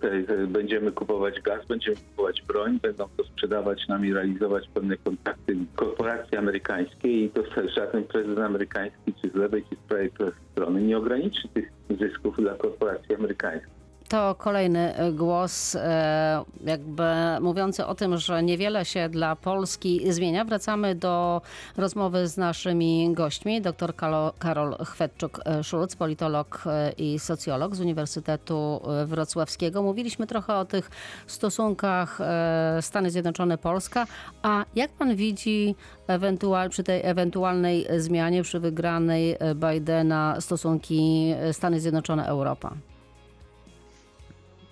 te, 0.00 0.46
będziemy 0.46 0.92
kupować 0.92 1.40
gaz, 1.40 1.66
będziemy 1.66 1.96
kupować 1.96 2.42
broń, 2.42 2.78
będą 2.82 3.08
to 3.16 3.24
sprzedawać 3.24 3.88
nam 3.88 4.06
i 4.06 4.12
realizować 4.12 4.68
pewne 4.74 4.96
kontakty 4.96 5.56
korporacje 5.76 6.38
amerykańskie 6.38 7.24
i 7.24 7.30
to 7.30 7.42
żaden 7.68 8.04
prezydent 8.04 8.38
amerykański, 8.38 9.14
czy 9.22 9.30
z 9.30 9.34
lewej, 9.34 9.64
czy 9.70 9.76
z 9.76 9.78
prawej 9.78 10.10
strony 10.52 10.82
nie 10.82 10.98
ograniczy 10.98 11.48
tych 11.48 11.72
zysków 12.00 12.36
dla 12.36 12.54
korporacji 12.54 13.14
amerykańskich. 13.14 13.77
To 14.08 14.34
kolejny 14.34 14.94
głos, 15.12 15.74
e, 15.74 16.44
jakby 16.64 17.04
mówiący 17.40 17.86
o 17.86 17.94
tym, 17.94 18.18
że 18.18 18.42
niewiele 18.42 18.84
się 18.84 19.08
dla 19.08 19.36
Polski 19.36 20.12
zmienia. 20.12 20.44
Wracamy 20.44 20.94
do 20.94 21.42
rozmowy 21.76 22.28
z 22.28 22.36
naszymi 22.36 23.14
gośćmi. 23.14 23.62
Dr 23.62 23.94
Karol 24.38 24.72
Chwetczuk-Szulc, 24.72 25.96
politolog 25.96 26.64
e, 26.66 26.92
i 26.92 27.18
socjolog 27.18 27.74
z 27.74 27.80
Uniwersytetu 27.80 28.80
Wrocławskiego. 29.06 29.82
Mówiliśmy 29.82 30.26
trochę 30.26 30.54
o 30.54 30.64
tych 30.64 30.90
stosunkach 31.26 32.20
e, 32.20 32.78
Stany 32.82 33.10
Zjednoczone-Polska. 33.10 34.06
A 34.42 34.64
jak 34.76 34.90
pan 34.90 35.16
widzi 35.16 35.74
ewentual, 36.06 36.70
przy 36.70 36.84
tej 36.84 37.00
ewentualnej 37.04 37.86
zmianie, 37.96 38.42
przy 38.42 38.60
wygranej 38.60 39.36
Bidena 39.54 40.40
stosunki 40.40 41.34
Stany 41.52 41.80
Zjednoczone-Europa? 41.80 42.74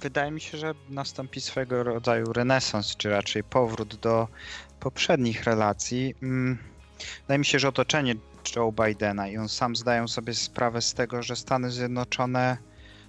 Wydaje 0.01 0.31
mi 0.31 0.41
się, 0.41 0.59
że 0.59 0.75
nastąpi 0.89 1.41
swego 1.41 1.83
rodzaju 1.83 2.33
renesans, 2.33 2.97
czy 2.97 3.11
raczej 3.11 3.45
powrót 3.45 3.97
do 3.97 4.29
poprzednich 4.81 5.45
relacji. 5.45 6.15
Wydaje 7.21 7.39
mi 7.39 7.45
się, 7.45 7.59
że 7.59 7.69
otoczenie 7.69 8.15
Joe 8.57 8.73
Bidena 8.73 9.29
i 9.29 9.37
on 9.37 9.49
sam 9.49 9.77
zdają 9.77 10.09
sobie 10.09 10.35
sprawę 10.35 10.83
z 10.83 10.95
tego, 10.95 11.23
że 11.23 11.37
Stany 11.37 11.71
Zjednoczone 11.71 12.57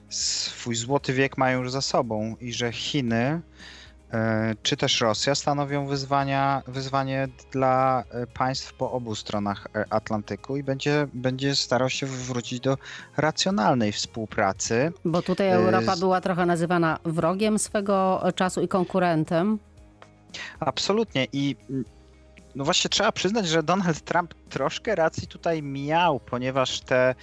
swój 0.10 0.76
złoty 0.76 1.13
wiek 1.13 1.38
mają 1.38 1.60
już 1.60 1.71
za 1.71 1.82
sobą 1.82 2.36
i 2.41 2.54
że 2.54 2.71
Chiny 2.71 3.41
czy 4.63 4.77
też 4.77 5.01
Rosja 5.01 5.35
stanowią 5.35 5.87
wyzwania, 5.87 6.63
wyzwanie 6.67 7.27
dla 7.51 8.03
państw 8.33 8.73
po 8.73 8.91
obu 8.91 9.15
stronach 9.15 9.67
Atlantyku 9.89 10.57
i 10.57 10.63
będzie, 10.63 11.07
będzie 11.13 11.55
starał 11.55 11.89
się 11.89 12.05
wrócić 12.05 12.59
do 12.59 12.77
racjonalnej 13.17 13.91
współpracy. 13.91 14.91
Bo 15.05 15.21
tutaj 15.21 15.49
Europa 15.49 15.97
była 15.97 16.21
trochę 16.21 16.45
nazywana 16.45 16.99
wrogiem 17.05 17.59
swego 17.59 18.23
czasu 18.35 18.61
i 18.61 18.67
konkurentem. 18.67 19.59
Absolutnie 20.59 21.27
i 21.33 21.55
no 22.57 22.63
właśnie 22.63 22.89
trzeba 22.89 23.11
przyznać, 23.11 23.47
że 23.47 23.63
Donald 23.63 24.01
Trump 24.01 24.33
troszkę 24.49 24.95
racji 24.95 25.27
tutaj 25.27 25.63
miał, 25.63 26.19
ponieważ 26.19 26.79
te, 26.79 27.15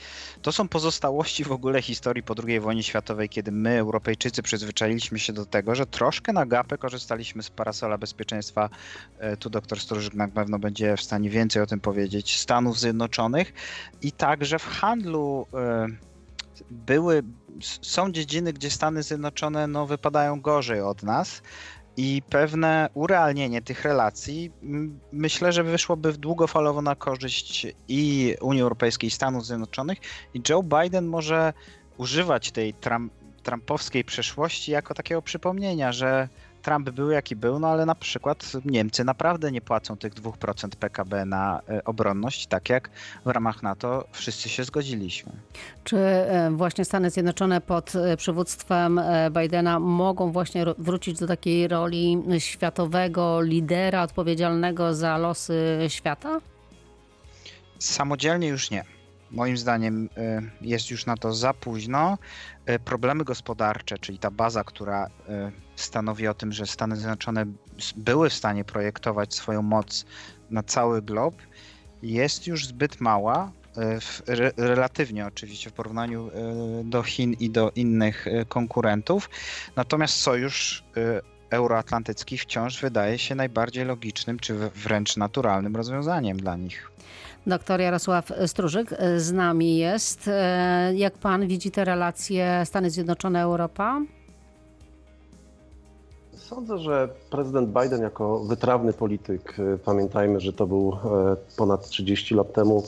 to 0.42 0.52
są 0.52 0.68
pozostałości 0.68 1.44
w 1.44 1.52
ogóle 1.52 1.82
historii 1.82 2.22
po 2.22 2.34
II 2.46 2.60
wojnie 2.60 2.82
światowej, 2.82 3.28
kiedy 3.28 3.52
my, 3.52 3.78
Europejczycy, 3.78 4.42
przyzwyczailiśmy 4.42 5.18
się 5.18 5.32
do 5.32 5.46
tego, 5.46 5.74
że 5.74 5.86
troszkę 5.86 6.32
na 6.32 6.46
gapę 6.46 6.78
korzystaliśmy 6.78 7.42
z 7.42 7.50
parasola 7.50 7.98
bezpieczeństwa. 7.98 8.70
Tu 9.38 9.50
doktor 9.50 9.80
Stróżyk 9.80 10.14
na 10.14 10.28
pewno 10.28 10.58
będzie 10.58 10.96
w 10.96 11.00
stanie 11.00 11.30
więcej 11.30 11.62
o 11.62 11.66
tym 11.66 11.80
powiedzieć. 11.80 12.40
Stanów 12.40 12.78
Zjednoczonych 12.78 13.52
i 14.02 14.12
także 14.12 14.58
w 14.58 14.66
handlu 14.66 15.46
były, 16.70 17.22
są 17.82 18.12
dziedziny, 18.12 18.52
gdzie 18.52 18.70
Stany 18.70 19.02
Zjednoczone 19.02 19.66
no, 19.66 19.86
wypadają 19.86 20.40
gorzej 20.40 20.80
od 20.80 21.02
nas. 21.02 21.42
I 21.96 22.22
pewne 22.30 22.88
urealnienie 22.94 23.62
tych 23.62 23.82
relacji 23.82 24.50
myślę, 25.12 25.52
że 25.52 25.64
wyszłoby 25.64 26.12
długofalowo 26.12 26.82
na 26.82 26.94
korzyść 26.94 27.66
i 27.88 28.34
Unii 28.40 28.62
Europejskiej, 28.62 29.08
i 29.08 29.10
Stanów 29.10 29.46
Zjednoczonych. 29.46 29.98
I 30.34 30.40
Joe 30.48 30.62
Biden 30.62 31.06
może 31.06 31.52
używać 31.98 32.50
tej 32.50 32.74
Trump, 32.74 33.12
trumpowskiej 33.42 34.04
przeszłości 34.04 34.72
jako 34.72 34.94
takiego 34.94 35.22
przypomnienia, 35.22 35.92
że 35.92 36.28
Trump 36.64 36.90
był 36.90 37.10
jaki 37.10 37.36
był, 37.36 37.58
no 37.58 37.68
ale 37.68 37.86
na 37.86 37.94
przykład 37.94 38.52
Niemcy 38.64 39.04
naprawdę 39.04 39.52
nie 39.52 39.60
płacą 39.60 39.96
tych 39.96 40.14
2% 40.14 40.68
PKB 40.68 41.24
na 41.24 41.60
obronność, 41.84 42.46
tak 42.46 42.68
jak 42.68 42.90
w 43.24 43.28
ramach 43.28 43.62
NATO 43.62 44.04
wszyscy 44.12 44.48
się 44.48 44.64
zgodziliśmy. 44.64 45.32
Czy 45.84 45.98
właśnie 46.50 46.84
Stany 46.84 47.10
Zjednoczone 47.10 47.60
pod 47.60 47.92
przywództwem 48.16 49.00
Bidena 49.30 49.80
mogą 49.80 50.32
właśnie 50.32 50.64
wrócić 50.78 51.18
do 51.18 51.26
takiej 51.26 51.68
roli 51.68 52.22
światowego 52.38 53.40
lidera 53.40 54.02
odpowiedzialnego 54.02 54.94
za 54.94 55.18
losy 55.18 55.78
świata? 55.88 56.40
Samodzielnie 57.78 58.48
już 58.48 58.70
nie. 58.70 58.84
Moim 59.34 59.56
zdaniem 59.56 60.08
jest 60.60 60.90
już 60.90 61.06
na 61.06 61.16
to 61.16 61.32
za 61.32 61.54
późno. 61.54 62.18
Problemy 62.84 63.24
gospodarcze, 63.24 63.98
czyli 63.98 64.18
ta 64.18 64.30
baza, 64.30 64.64
która 64.64 65.10
stanowi 65.76 66.28
o 66.28 66.34
tym, 66.34 66.52
że 66.52 66.66
Stany 66.66 66.96
Zjednoczone 66.96 67.46
były 67.96 68.30
w 68.30 68.34
stanie 68.34 68.64
projektować 68.64 69.34
swoją 69.34 69.62
moc 69.62 70.04
na 70.50 70.62
cały 70.62 71.02
glob, 71.02 71.34
jest 72.02 72.46
już 72.46 72.66
zbyt 72.66 73.00
mała, 73.00 73.52
relatywnie 74.56 75.26
oczywiście 75.26 75.70
w 75.70 75.72
porównaniu 75.72 76.30
do 76.84 77.02
Chin 77.02 77.32
i 77.32 77.50
do 77.50 77.70
innych 77.70 78.26
konkurentów. 78.48 79.30
Natomiast 79.76 80.16
sojusz 80.16 80.84
euroatlantycki 81.50 82.38
wciąż 82.38 82.80
wydaje 82.80 83.18
się 83.18 83.34
najbardziej 83.34 83.84
logicznym, 83.84 84.38
czy 84.38 84.54
wręcz 84.54 85.16
naturalnym 85.16 85.76
rozwiązaniem 85.76 86.36
dla 86.36 86.56
nich. 86.56 86.90
Doktor 87.46 87.80
Jarosław 87.80 88.32
Stróżyk 88.46 88.94
z 89.16 89.32
nami 89.32 89.76
jest. 89.76 90.30
Jak 90.94 91.18
pan 91.18 91.46
widzi 91.46 91.70
te 91.70 91.84
relacje 91.84 92.62
Stany 92.64 92.90
Zjednoczone-Europa? 92.90 94.00
Sądzę, 96.36 96.78
że 96.78 97.08
prezydent 97.30 97.68
Biden 97.68 98.02
jako 98.02 98.38
wytrawny 98.38 98.92
polityk, 98.92 99.58
y, 99.58 99.78
pamiętajmy, 99.84 100.40
że 100.40 100.52
to 100.52 100.66
był 100.66 100.92
e, 100.92 101.36
ponad 101.56 101.88
30 101.88 102.34
lat 102.34 102.52
temu, 102.52 102.82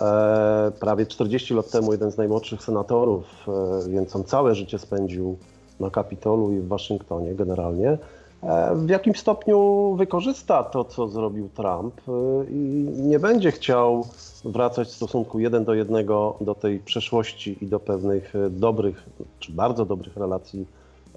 e, 0.00 0.72
prawie 0.80 1.06
40 1.06 1.54
lat 1.54 1.70
temu 1.70 1.92
jeden 1.92 2.10
z 2.10 2.16
najmłodszych 2.16 2.62
senatorów, 2.62 3.24
e, 3.48 3.90
więc 3.90 4.16
on 4.16 4.24
całe 4.24 4.54
życie 4.54 4.78
spędził 4.78 5.36
na 5.80 5.90
Kapitolu 5.90 6.52
i 6.52 6.60
w 6.60 6.68
Waszyngtonie 6.68 7.34
generalnie. 7.34 7.98
E, 8.46 8.74
W 8.76 8.88
jakim 8.88 9.14
stopniu 9.14 9.94
wykorzysta 9.94 10.64
to, 10.64 10.84
co 10.84 11.08
zrobił 11.08 11.48
Trump 11.48 11.94
y, 12.08 12.12
i 12.50 12.56
nie 13.02 13.18
będzie 13.18 13.52
chciał 13.52 14.06
wracać 14.44 14.88
w 14.88 14.92
stosunku 14.92 15.40
jeden 15.40 15.64
do 15.64 15.74
jednego 15.74 16.36
do 16.40 16.54
tej 16.54 16.78
przeszłości 16.78 17.58
i 17.60 17.66
do 17.66 17.80
pewnych 17.80 18.36
e, 18.36 18.50
dobrych, 18.50 19.06
czy 19.38 19.52
bardzo 19.52 19.84
dobrych 19.84 20.16
relacji 20.16 20.66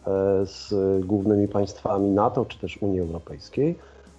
e, 0.08 0.10
z 0.46 0.74
głównymi 1.06 1.48
państwami 1.48 2.10
NATO 2.10 2.46
czy 2.46 2.60
też 2.60 2.78
Unii 2.82 3.00
Europejskiej. 3.00 3.76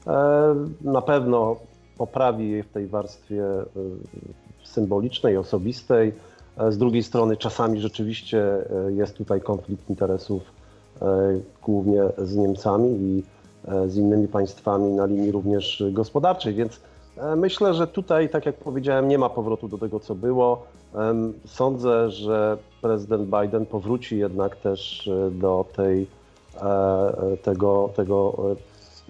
E, 0.07 0.55
Na 0.81 1.03
pewno 1.03 1.57
poprawi 1.99 2.51
je 2.51 2.62
w 2.62 2.68
tej 2.68 2.87
warstwie 2.87 3.44
e, 3.44 3.64
symbolicznej, 4.64 5.37
osobistej. 5.37 6.12
E, 6.59 6.73
Z 6.73 6.79
drugiej 6.79 7.03
strony 7.03 7.37
czasami 7.37 7.81
rzeczywiście 7.81 8.40
e, 8.88 8.92
jest 8.92 9.16
tutaj 9.16 9.40
konflikt 9.40 9.90
interesów 9.90 10.42
e, 10.42 10.60
głównie 11.62 12.02
z 12.18 12.36
Niemcami 12.36 12.88
i 12.88 13.22
e, 13.68 13.88
z 13.88 13.96
innymi 13.96 14.28
państwami 14.28 14.92
na 14.92 15.06
linii 15.06 15.32
również 15.32 15.82
gospodarczej, 15.92 16.54
więc 16.54 16.80
e, 17.16 17.36
myślę, 17.36 17.74
że 17.74 17.86
tutaj, 17.86 18.28
tak 18.28 18.46
jak 18.46 18.56
powiedziałem, 18.56 19.08
nie 19.08 19.18
ma 19.18 19.28
powrotu 19.28 19.68
do 19.68 19.78
tego, 19.78 20.00
co 20.00 20.14
było. 20.14 20.66
Sądzę, 21.46 22.10
że 22.10 22.58
prezydent 22.82 23.30
Biden 23.40 23.66
powróci 23.66 24.18
jednak 24.18 24.56
też 24.56 25.08
e, 25.08 25.30
do 25.30 25.64
tej, 25.76 26.06
e, 26.56 26.62
e, 26.62 27.36
tego, 27.36 27.90
tego 27.96 28.34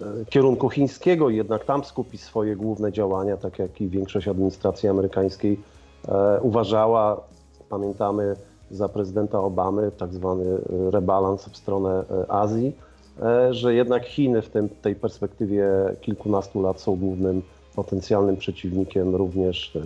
e, 0.01 0.05
e, 0.05 0.25
kierunku 0.25 0.69
chińskiego 0.69 1.29
i 1.29 1.35
jednak 1.35 1.65
tam 1.65 1.83
skupi 1.83 2.17
swoje 2.17 2.55
główne 2.55 2.91
działania, 2.91 3.37
tak 3.37 3.59
jak 3.59 3.81
i 3.81 3.87
większość 3.87 4.27
administracji 4.27 4.89
amerykańskiej 4.89 5.59
e, 6.07 6.41
uważała. 6.41 7.21
Pamiętamy 7.69 8.35
za 8.71 8.89
prezydenta 8.89 9.39
Obamy 9.39 9.91
tak 9.97 10.13
zwany 10.13 10.45
e, 10.45 10.91
rebalans 10.91 11.45
w 11.45 11.57
stronę 11.57 12.03
e, 12.11 12.31
Azji, 12.31 12.75
e, 13.21 13.53
że 13.53 13.73
jednak 13.73 14.05
Chiny 14.05 14.41
w 14.41 14.49
tym, 14.49 14.69
tej 14.69 14.95
perspektywie 14.95 15.65
kilkunastu 16.01 16.61
lat 16.61 16.81
są 16.81 16.95
głównym 16.95 17.41
potencjalnym 17.75 18.37
przeciwnikiem 18.37 19.15
również 19.15 19.77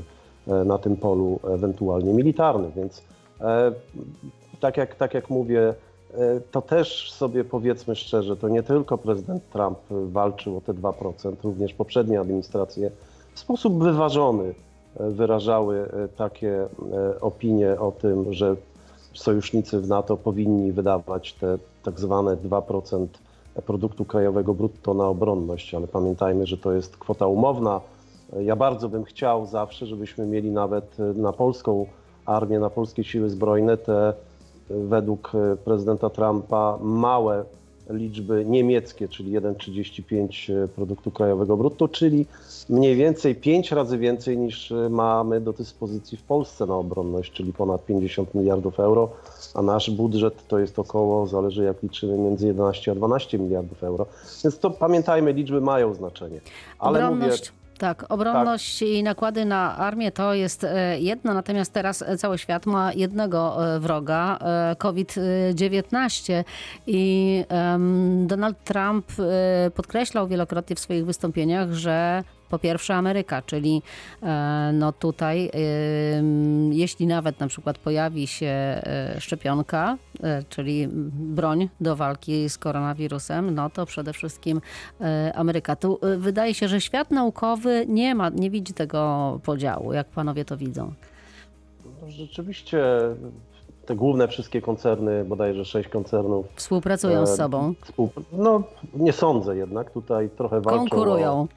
na 0.66 0.78
tym 0.78 0.98
polu 0.98 1.40
ewentualnie 1.54 2.14
militarnym. 2.14 2.72
Więc 2.76 3.04
tak 4.60 4.78
jak, 4.78 4.96
tak 4.96 5.14
jak 5.14 5.30
mówię, 5.30 5.74
to 6.52 6.62
też 6.62 7.12
sobie 7.12 7.44
powiedzmy 7.44 7.96
szczerze, 7.96 8.36
to 8.38 8.50
nie 8.50 8.64
tylko 8.64 8.98
prezydent 8.98 9.50
Trump 9.50 9.78
walczył 9.90 10.58
o 10.58 10.62
te 10.62 10.74
2%, 10.74 11.34
również 11.44 11.74
poprzednie 11.74 12.20
administracje 12.20 12.92
w 13.34 13.40
sposób 13.40 13.84
wyważony 13.84 14.54
wyrażały 15.00 15.90
takie 16.18 16.68
opinie 17.22 17.80
o 17.80 17.92
tym, 17.92 18.34
że 18.34 18.56
sojusznicy 19.16 19.82
w 19.82 19.88
NATO 19.88 20.18
powinni 20.18 20.72
wydawać 20.72 21.34
te 21.34 21.58
tak 21.84 22.00
zwane 22.00 22.36
2% 22.36 23.08
produktu 23.66 24.06
krajowego 24.06 24.54
brutto 24.54 24.94
na 24.94 25.08
obronność, 25.08 25.74
ale 25.76 25.88
pamiętajmy, 25.88 26.48
że 26.48 26.58
to 26.58 26.72
jest 26.72 26.98
kwota 26.98 27.28
umowna. 27.28 27.82
Ja 28.40 28.56
bardzo 28.56 28.90
bym 28.90 29.04
chciał 29.04 29.46
zawsze, 29.46 29.86
żebyśmy 29.86 30.26
mieli 30.26 30.52
nawet 30.52 30.98
na 31.16 31.34
polską 31.34 31.86
armię, 32.26 32.60
na 32.60 32.70
polskie 32.70 33.04
siły 33.04 33.30
zbrojne 33.30 33.78
te 33.78 34.14
według 34.70 35.32
prezydenta 35.66 36.10
Trumpa 36.10 36.78
małe 36.82 37.46
liczby 37.90 38.46
niemieckie, 38.46 39.08
czyli 39.08 39.32
1,35 39.32 40.68
produktu 40.68 41.12
krajowego 41.12 41.58
brutto, 41.58 41.88
czyli 41.88 42.26
mniej 42.70 42.96
więcej 42.96 43.36
5 43.36 43.72
razy 43.72 43.98
więcej 43.98 44.38
niż 44.38 44.74
mamy 44.90 45.42
do 45.42 45.54
dyspozycji 45.54 46.18
w 46.18 46.24
Polsce 46.24 46.66
na 46.66 46.76
obronność, 46.76 47.32
czyli 47.32 47.54
ponad 47.54 47.86
50 47.86 48.36
miliardów 48.36 48.80
euro, 48.80 49.10
a 49.54 49.62
nasz 49.62 49.92
budżet 49.92 50.48
to 50.48 50.60
jest 50.60 50.80
około, 50.80 51.28
zależy 51.28 51.64
jak 51.64 51.84
liczymy, 51.84 52.18
między 52.18 52.48
11 52.48 52.92
a 52.92 52.96
12 52.96 53.40
miliardów 53.40 53.84
euro. 53.84 54.06
Więc 54.44 54.60
to 54.60 54.72
pamiętajmy, 54.72 55.34
liczby 55.34 55.62
mają 55.62 55.94
znaczenie. 55.94 56.40
Ale 56.80 57.12
mówię, 57.12 57.32
Obronność. 57.76 58.00
Tak, 58.00 58.12
obronność 58.12 58.82
i 58.82 59.04
nakłady 59.04 59.46
na 59.46 59.78
armię 59.78 60.12
to 60.12 60.34
jest 60.34 60.64
e, 60.64 61.00
jedno, 61.00 61.34
natomiast 61.34 61.74
teraz 61.74 62.04
cały 62.18 62.38
świat 62.38 62.66
ma 62.66 62.94
jednego 62.94 63.68
e, 63.76 63.80
wroga, 63.80 64.38
e, 64.42 64.76
COVID-19 64.76 66.44
i 66.88 67.44
Donald 68.26 68.64
Trump 68.64 69.06
e, 69.20 69.72
podkreślał 69.72 70.28
wielokrotnie 70.28 70.76
w 70.76 70.80
swoich 70.80 71.06
wystąpieniach, 71.06 71.72
że 71.72 72.24
po 72.50 72.60
pierwsze 72.60 72.96
Ameryka, 72.96 73.42
czyli 73.42 73.82
e, 74.24 74.72
no 74.74 74.92
tutaj 74.92 75.50
em, 75.54 76.74
jeśli 76.74 77.08
nawet 77.08 77.40
na 77.40 77.48
przykład 77.48 77.78
pojawi 77.78 78.28
się 78.28 78.48
e, 78.48 79.16
szczepionka, 79.20 79.98
e, 80.24 80.44
czyli 80.50 80.88
broń 81.12 81.70
do 81.82 81.96
walki 81.96 82.50
z 82.50 82.58
koronawirusem, 82.58 83.56
no 83.56 83.70
to 83.70 83.86
przede 83.86 84.14
wszystkim 84.14 84.62
e, 85.02 85.32
Ameryka. 85.36 85.76
Tu 85.76 86.00
e, 86.02 86.18
wydaje 86.18 86.54
się, 86.54 86.68
że 86.68 86.82
świat 86.82 87.12
naukowy 87.12 87.86
nie 87.88 88.16
ma, 88.16 88.30
nie 88.30 88.50
widzi 88.50 88.74
tego 88.74 89.40
podziału, 89.44 89.94
jak 89.94 90.08
panowie 90.08 90.46
to 90.46 90.58
widzą. 90.58 90.94
no, 92.02 92.12
rzeczywiście 92.12 92.84
te 93.86 93.96
główne 93.96 94.28
wszystkie 94.28 94.62
koncerny, 94.62 95.26
bodajże 95.26 95.66
sześć 95.66 95.90
koncernów, 95.90 96.46
Współpracują 96.56 97.26
z 97.26 97.30
E, 97.30 97.36
sobą, 97.36 97.74
współpr- 97.86 98.24
no 98.32 98.64
nie 98.94 99.14
sądzę 99.14 99.58
jednak, 99.58 99.92
tutaj 99.92 100.30
trochę 100.38 100.62
walczą 100.62 100.80
konkurują. 100.80 101.32
o, 101.32 101.48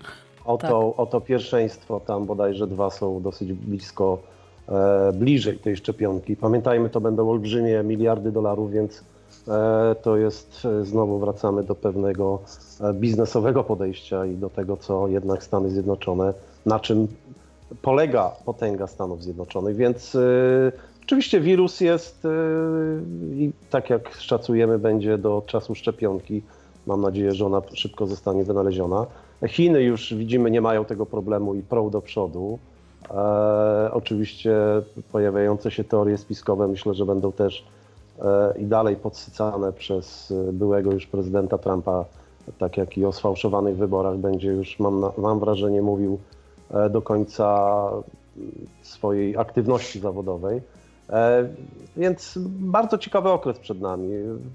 o, 0.49 0.59
tak. 0.59 0.71
to, 0.71 0.97
o 0.97 1.07
to 1.07 1.21
pierwszeństwo, 1.21 2.01
tam 2.01 2.27
bodajże 2.27 2.67
dwa 2.67 2.91
są 2.91 3.23
dosyć 3.23 3.53
blisko, 3.53 4.19
e, 4.69 5.13
bliżej 5.13 5.59
tej 5.59 5.77
szczepionki. 5.77 6.37
Pamiętajmy, 6.37 6.91
to 6.91 7.01
będą 7.01 7.31
olbrzymie 7.31 7.83
miliardy 7.83 8.33
dolarów, 8.33 8.73
więc 8.73 9.05
e, 9.49 9.95
to 10.03 10.17
jest, 10.17 10.63
e, 10.81 10.85
znowu 10.85 11.19
wracamy 11.19 11.63
do 11.63 11.75
pewnego 11.75 12.39
e, 12.81 12.95
biznesowego 12.95 13.65
podejścia 13.65 14.27
i 14.27 14.35
do 14.35 14.51
tego, 14.51 14.77
co 14.77 15.09
jednak 15.09 15.45
Stany 15.45 15.71
Zjednoczone, 15.71 16.35
na 16.67 16.81
czym 16.81 17.09
polega 17.83 18.33
potęga 18.45 18.87
Stanów 18.87 19.23
Zjednoczonych, 19.23 19.77
więc 19.77 20.15
e, 20.15 20.21
oczywiście 21.05 21.41
wirus 21.41 21.81
jest 21.81 22.27
i 23.37 23.51
tak 23.71 23.91
jak 23.91 24.15
szacujemy 24.15 24.79
będzie 24.79 25.19
do 25.19 25.43
czasu 25.47 25.75
szczepionki, 25.75 26.43
mam 26.87 27.01
nadzieję, 27.01 27.35
że 27.35 27.47
ona 27.47 27.63
szybko 27.75 28.07
zostanie 28.07 28.45
wynaleziona. 28.45 29.07
Chiny 29.47 29.83
już 29.83 30.15
widzimy 30.15 30.51
nie 30.51 30.61
mają 30.61 30.85
tego 30.85 31.07
problemu 31.07 31.55
i 31.55 31.63
prą 31.63 31.91
do 31.91 32.03
przodu. 32.03 32.59
E, 33.11 33.91
oczywiście 33.93 34.57
pojawiające 35.13 35.71
się 35.71 35.85
teorie 35.85 36.19
spiskowe 36.19 36.69
myślę, 36.69 36.95
że 36.95 37.07
będą 37.07 37.33
też 37.33 37.65
e, 38.19 38.59
i 38.59 38.65
dalej 38.67 38.97
podsycane 38.97 39.73
przez 39.73 40.31
e, 40.49 40.53
byłego 40.53 40.93
już 40.93 41.07
prezydenta 41.07 41.59
Trumpa, 41.59 42.05
tak 42.59 42.77
jak 42.77 42.99
i 42.99 43.05
o 43.05 43.13
sfałszowanych 43.13 43.77
wyborach 43.77 44.17
będzie 44.17 44.49
już, 44.49 44.79
mam, 44.79 45.05
mam 45.19 45.41
wrażenie, 45.41 45.83
mówił 45.83 46.19
e, 46.71 46.91
do 46.91 47.03
końca 47.03 47.91
mm, 48.37 48.53
swojej 48.83 49.37
aktywności 49.37 50.01
zawodowej. 50.01 50.61
E, 51.11 51.49
Więc 51.97 52.39
bardzo 52.45 52.99
ciekawy 52.99 53.29
okres 53.29 53.59
przed 53.59 53.81
nami. 53.81 54.09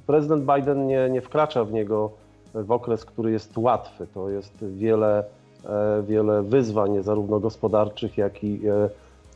Prezydent 0.08 0.46
Biden 0.56 0.88
nie, 0.88 1.10
nie 1.10 1.22
wkracza 1.22 1.66
w 1.66 1.74
niego 1.74 2.23
w 2.54 2.72
okres, 2.72 3.06
który 3.06 3.32
jest 3.32 3.58
łatwy. 3.58 4.08
To 4.14 4.30
jest 4.30 4.54
wiele, 4.66 5.24
e, 5.66 6.04
wiele 6.08 6.44
wyzwań, 6.44 7.04
zarówno 7.04 7.40
gospodarczych, 7.40 8.18
jak 8.18 8.44
i 8.44 8.62
e, 8.68 8.90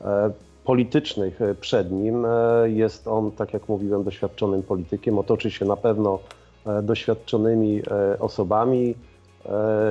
e, 0.10 0.32
politycznych 0.63 1.39
przed 1.62 1.91
nim. 1.91 2.25
Jest 2.65 3.08
on, 3.08 3.32
tak 3.32 3.53
jak 3.53 3.69
mówiłem, 3.69 4.03
doświadczonym 4.03 4.63
politykiem. 4.63 5.19
Otoczy 5.19 5.51
się 5.51 5.65
na 5.65 5.75
pewno 5.75 6.19
doświadczonymi 6.84 7.82
osobami. 8.19 8.95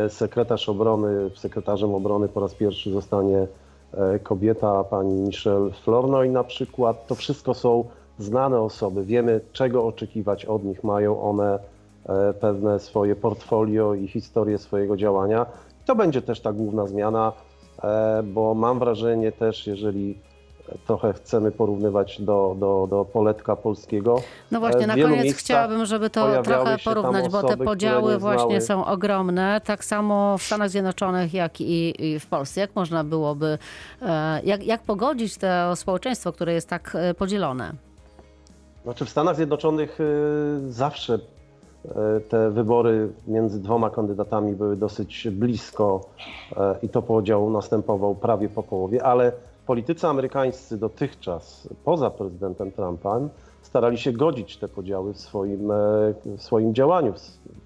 Sekretarz 0.09 0.69
obrony, 0.69 1.31
sekretarzem 1.37 1.95
obrony 1.95 2.29
po 2.29 2.41
raz 2.41 2.55
pierwszy 2.55 2.91
zostanie 2.91 3.47
kobieta, 4.23 4.85
pani 4.85 5.15
Michelle 5.15 5.71
Flournoy 5.71 6.31
na 6.31 6.45
przykład. 6.45 7.07
To 7.07 7.15
wszystko 7.15 7.55
są 7.55 7.85
znane 8.19 8.61
osoby. 8.61 9.05
Wiemy, 9.05 9.41
czego 9.53 9.87
oczekiwać 9.87 10.45
od 10.45 10.65
nich. 10.65 10.85
Mają 10.85 11.23
one 11.23 11.59
pewne 12.40 12.81
swoje 12.81 13.16
portfolio 13.16 13.95
i 13.95 14.09
historię 14.09 14.59
swojego 14.59 14.97
działania. 14.97 15.47
To 15.85 15.97
będzie 15.97 16.23
też 16.23 16.40
ta 16.40 16.53
główna 16.53 16.87
zmiana, 16.87 17.33
e, 17.83 18.23
bo 18.23 18.55
mam 18.55 18.79
wrażenie 18.79 19.33
też, 19.33 19.66
jeżeli 19.66 20.19
trochę 20.87 21.12
chcemy 21.12 21.53
porównywać 21.53 22.21
do, 22.21 22.57
do, 22.59 22.87
do 22.90 23.05
poletka 23.05 23.57
polskiego. 23.57 24.23
No 24.51 24.61
właśnie, 24.61 24.85
w 24.85 24.87
na 24.87 24.95
koniec 24.95 25.37
chciałabym, 25.37 25.87
żeby 25.87 26.11
to 26.11 26.42
trochę 26.42 26.79
porównać, 26.85 27.29
bo 27.29 27.40
te 27.40 27.47
osoby, 27.47 27.64
podziały 27.64 28.12
nie 28.12 28.19
właśnie 28.19 28.61
są 28.61 28.87
ogromne, 28.87 29.61
tak 29.64 29.85
samo 29.85 30.38
w 30.38 30.42
Stanach 30.42 30.71
Zjednoczonych, 30.71 31.35
jak 31.35 31.61
i, 31.61 32.05
i 32.07 32.21
w 32.21 32.27
Polsce. 32.27 32.61
Jak 32.61 32.77
można 32.77 33.05
byłoby, 33.05 33.59
e, 34.03 34.40
jak, 34.45 34.66
jak 34.66 34.83
pogodzić 34.83 35.37
to 35.37 35.77
społeczeństwo, 35.77 36.33
które 36.33 36.53
jest 36.53 36.69
tak 36.69 36.92
e, 36.95 37.14
podzielone? 37.14 37.73
Znaczy 38.85 39.05
w 39.05 39.11
Stanach 39.11 39.37
Zjednoczonych 39.37 39.99
zawsze 40.69 41.14
e, 41.14 41.36
te 42.29 42.51
wybory 42.51 43.09
między 43.27 43.62
dwoma 43.62 43.90
kandydatami 43.90 44.53
były 44.53 44.77
dosyć 44.77 45.29
blisko 45.33 46.01
e, 46.57 46.77
i 46.83 46.88
to 46.88 47.03
podział 47.03 47.51
następował 47.51 48.14
prawie 48.14 48.49
po 48.49 48.62
połowie, 48.62 49.05
ale 49.05 49.33
politycy 49.66 50.07
amerykańscy 50.07 50.77
dotychczas, 50.79 51.68
poza 51.85 52.11
prezydentem 52.11 52.72
Trumpem, 52.72 53.29
starali 53.62 53.99
się 53.99 54.12
godzić 54.12 54.57
te 54.57 54.68
podziały 54.68 55.12
w 55.14 55.18
swoim, 55.20 55.70
e, 55.70 55.75
w 56.37 56.42
swoim 56.42 56.75
działaniu 56.75 57.12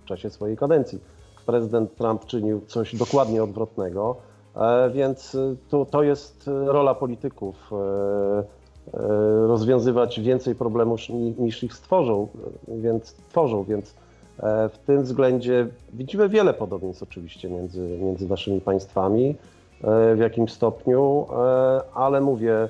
w 0.03 0.05
czasie 0.05 0.31
swojej 0.31 0.57
kadencji. 0.57 0.99
Prezydent 1.47 1.95
Trump 1.97 2.25
czynił 2.27 2.61
coś 2.67 2.97
dokładnie 2.97 3.43
odwrotnego, 3.45 4.17
e, 4.57 4.91
więc 4.91 5.35
e, 5.35 5.57
to, 5.69 5.85
to 5.85 6.03
jest 6.03 6.49
e, 6.49 6.73
rola 6.73 6.95
polityków. 6.95 7.71
e, 7.73 7.77
e, 8.95 9.47
rozwiązywać 9.47 10.21
więcej 10.21 10.55
problemów 10.55 11.09
ni- 11.09 11.35
niż 11.39 11.63
ich 11.65 11.75
stworzą, 11.75 12.29
e, 12.69 12.77
więc 12.81 13.15
tworzą, 13.15 13.65
więc 13.65 13.91
e, 13.91 14.10
w 14.43 14.79
tym 14.87 15.03
względzie 15.03 15.67
widzimy 15.93 16.29
wiele 16.29 16.55
podobieństw 16.55 17.03
oczywiście 17.03 17.51
między, 17.51 17.99
między 18.03 18.29
naszymi 18.29 18.61
państwami 18.61 19.37
e, 19.85 20.15
w 20.15 20.19
jakimś 20.19 20.53
stopniu, 20.53 21.27
e, 21.33 21.81
ale 21.95 22.21
mówię, 22.21 22.55
e, 22.55 22.69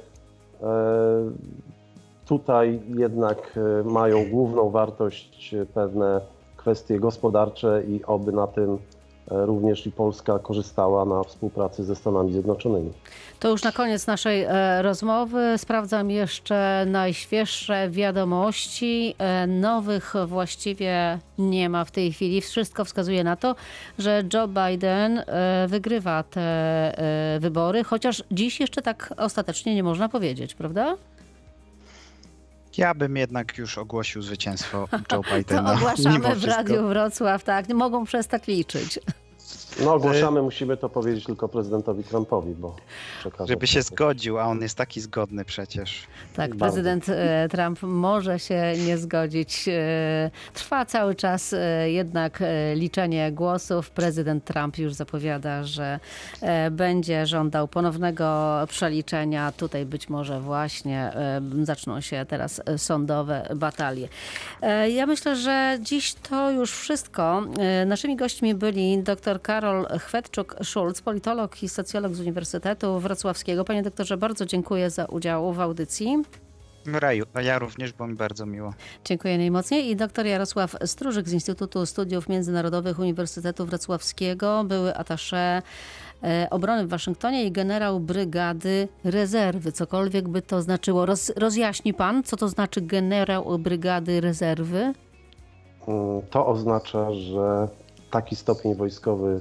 tutaj 2.26 2.80
jednak 2.88 3.58
mają 3.84 4.30
główną 4.30 4.70
wartość 4.70 5.54
pewne 5.74 6.20
kwestie 6.56 7.00
gospodarcze 7.00 7.82
i 7.88 8.04
oby 8.04 8.32
na 8.32 8.46
tym 8.46 8.78
również 9.26 9.86
i 9.86 9.92
Polska 9.92 10.38
korzystała 10.38 11.04
na 11.04 11.24
współpracy 11.24 11.84
ze 11.84 11.96
Stanami 11.96 12.32
Zjednoczonymi. 12.32 12.92
To 13.40 13.48
już 13.48 13.62
na 13.62 13.72
koniec 13.72 14.06
naszej 14.06 14.42
e, 14.42 14.82
rozmowy 14.82 15.58
sprawdzam 15.58 16.10
jeszcze 16.10 16.84
najświeższe 16.86 17.90
wiadomości. 17.90 19.14
E, 19.18 19.46
nowych 19.46 20.14
właściwie 20.26 21.18
nie 21.38 21.68
ma 21.68 21.84
w 21.84 21.90
tej 21.90 22.12
chwili. 22.12 22.40
Wszystko 22.40 22.84
wskazuje 22.84 23.24
na 23.24 23.36
to, 23.36 23.54
że 23.98 24.22
Joe 24.34 24.48
Biden 24.48 25.18
e, 25.18 25.66
wygrywa 25.68 26.22
te 26.22 26.40
e, 26.40 27.40
wybory, 27.40 27.84
chociaż 27.84 28.24
dziś 28.30 28.60
jeszcze 28.60 28.82
tak 28.82 29.14
ostatecznie 29.16 29.74
nie 29.74 29.82
można 29.82 30.08
powiedzieć, 30.08 30.54
prawda? 30.54 30.96
Ja 32.76 32.94
bym 32.94 33.16
jednak 33.16 33.58
już 33.58 33.78
ogłosił 33.78 34.22
zwycięstwo 34.22 34.88
Joe 34.92 34.98
To 35.08 35.22
Bidena. 35.36 35.72
ogłaszamy 35.72 36.18
mimo 36.18 36.34
w. 36.34 36.44
Radiu 36.44 36.88
Wrocław, 36.88 37.44
tak. 37.44 37.68
Nie 37.68 37.74
mogą 37.74 38.04
przestać 38.04 38.46
liczyć. 38.46 38.98
No 39.84 39.94
ogłaszamy, 39.94 40.42
musimy 40.42 40.76
to 40.76 40.88
powiedzieć 40.88 41.24
tylko 41.24 41.48
prezydentowi 41.48 42.04
Trumpowi, 42.04 42.54
bo. 42.54 42.76
Żeby 43.48 43.66
się 43.66 43.82
zgodził, 43.82 44.38
a 44.38 44.44
on 44.44 44.62
jest 44.62 44.76
taki 44.76 45.00
zgodny 45.00 45.44
przecież. 45.44 46.06
Tak, 46.34 46.54
Bardzo. 46.54 46.74
prezydent 46.74 47.08
e, 47.08 47.48
Trump 47.48 47.82
może 47.82 48.38
się 48.38 48.72
nie 48.86 48.98
zgodzić. 48.98 49.68
E, 49.68 50.30
Trwa 50.54 50.84
cały 50.84 51.14
czas 51.14 51.54
jednak 51.84 52.42
liczenie 52.74 53.32
głosów. 53.32 53.90
Prezydent 53.90 54.44
Trump 54.44 54.78
już 54.78 54.92
zapowiada, 54.92 55.64
że 55.64 56.00
będzie 56.70 57.26
żądał 57.26 57.68
ponownego 57.68 58.56
przeliczenia. 58.68 59.52
Tutaj 59.52 59.86
być 59.86 60.08
może 60.08 60.40
właśnie 60.40 61.12
zaczną 61.62 62.00
się 62.00 62.26
teraz 62.28 62.60
sądowe 62.76 63.48
batalie. 63.56 64.08
Ja 64.88 65.06
myślę, 65.06 65.36
że 65.36 65.78
dziś 65.82 66.14
to 66.14 66.50
już 66.50 66.72
wszystko. 66.72 67.42
Naszymi 67.86 68.16
gośćmi 68.16 68.54
byli 68.54 68.98
dr 68.98 69.42
Karol 69.42 69.69
Chwetczuk-Szulc, 69.98 71.02
politolog 71.02 71.62
i 71.62 71.68
socjolog 71.68 72.14
z 72.14 72.20
Uniwersytetu 72.20 73.00
Wrocławskiego. 73.00 73.64
Panie 73.64 73.82
doktorze, 73.82 74.16
bardzo 74.16 74.46
dziękuję 74.46 74.90
za 74.90 75.04
udział 75.04 75.52
w 75.52 75.60
audycji. 75.60 76.22
Raju, 76.86 77.24
a 77.34 77.42
ja 77.42 77.58
również, 77.58 77.92
bo 77.92 78.06
mi 78.06 78.14
bardzo 78.14 78.46
miło. 78.46 78.74
Dziękuję 79.04 79.38
najmocniej. 79.38 79.90
I 79.90 79.96
dr 79.96 80.26
Jarosław 80.26 80.76
Stróżyk 80.84 81.28
z 81.28 81.32
Instytutu 81.32 81.86
Studiów 81.86 82.28
Międzynarodowych 82.28 82.98
Uniwersytetu 82.98 83.66
Wrocławskiego, 83.66 84.64
były 84.64 84.94
atasze 84.96 85.62
e, 86.22 86.46
obrony 86.50 86.86
w 86.86 86.88
Waszyngtonie 86.88 87.44
i 87.44 87.52
generał 87.52 88.00
brygady 88.00 88.88
rezerwy. 89.04 89.72
Cokolwiek 89.72 90.28
by 90.28 90.42
to 90.42 90.62
znaczyło. 90.62 91.06
Roz, 91.06 91.32
rozjaśni 91.36 91.94
pan, 91.94 92.22
co 92.22 92.36
to 92.36 92.48
znaczy 92.48 92.80
generał 92.80 93.58
brygady 93.58 94.20
rezerwy? 94.20 94.78
Mm, 95.88 96.22
To 96.30 96.46
oznacza, 96.46 97.12
że 97.12 97.68
taki 98.10 98.36
stopień 98.36 98.74
wojskowy 98.74 99.40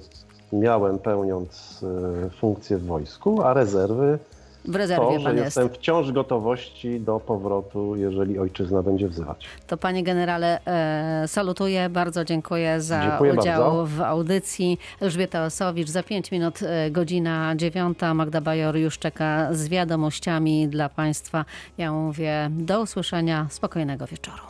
miałem 0.53 0.99
pełniąc 0.99 1.79
e, 2.25 2.29
funkcję 2.29 2.77
w 2.77 2.85
wojsku, 2.85 3.41
a 3.43 3.53
rezerwy 3.53 4.19
W 4.65 4.75
rezerwie 4.75 5.05
to, 5.05 5.19
że 5.19 5.25
pan 5.25 5.35
jest. 5.35 5.45
jestem 5.45 5.69
wciąż 5.69 6.11
gotowości 6.11 6.99
do 6.99 7.19
powrotu, 7.19 7.95
jeżeli 7.95 8.39
ojczyzna 8.39 8.83
będzie 8.83 9.07
wzywać. 9.07 9.45
To 9.67 9.77
panie 9.77 10.03
generale, 10.03 10.59
e, 10.65 11.27
salutuję, 11.27 11.89
bardzo 11.89 12.25
dziękuję 12.25 12.81
za 12.81 13.01
Dziękuję 13.09 13.33
udział 13.33 13.63
bardzo. 13.63 13.85
w 13.85 14.01
audycji. 14.01 14.79
Elżbieta 15.01 15.45
Osowicz, 15.45 15.89
za 15.89 16.03
5 16.03 16.31
minut 16.31 16.59
e, 16.63 16.91
godzina 16.91 17.55
dziewiąta. 17.55 18.13
Magda 18.13 18.41
Bajor 18.41 18.75
już 18.77 18.99
czeka 18.99 19.49
z 19.53 19.67
wiadomościami 19.67 20.67
dla 20.67 20.89
państwa. 20.89 21.45
Ja 21.77 21.91
mówię 21.91 22.49
do 22.51 22.81
usłyszenia, 22.81 23.47
spokojnego 23.49 24.07
wieczoru. 24.07 24.49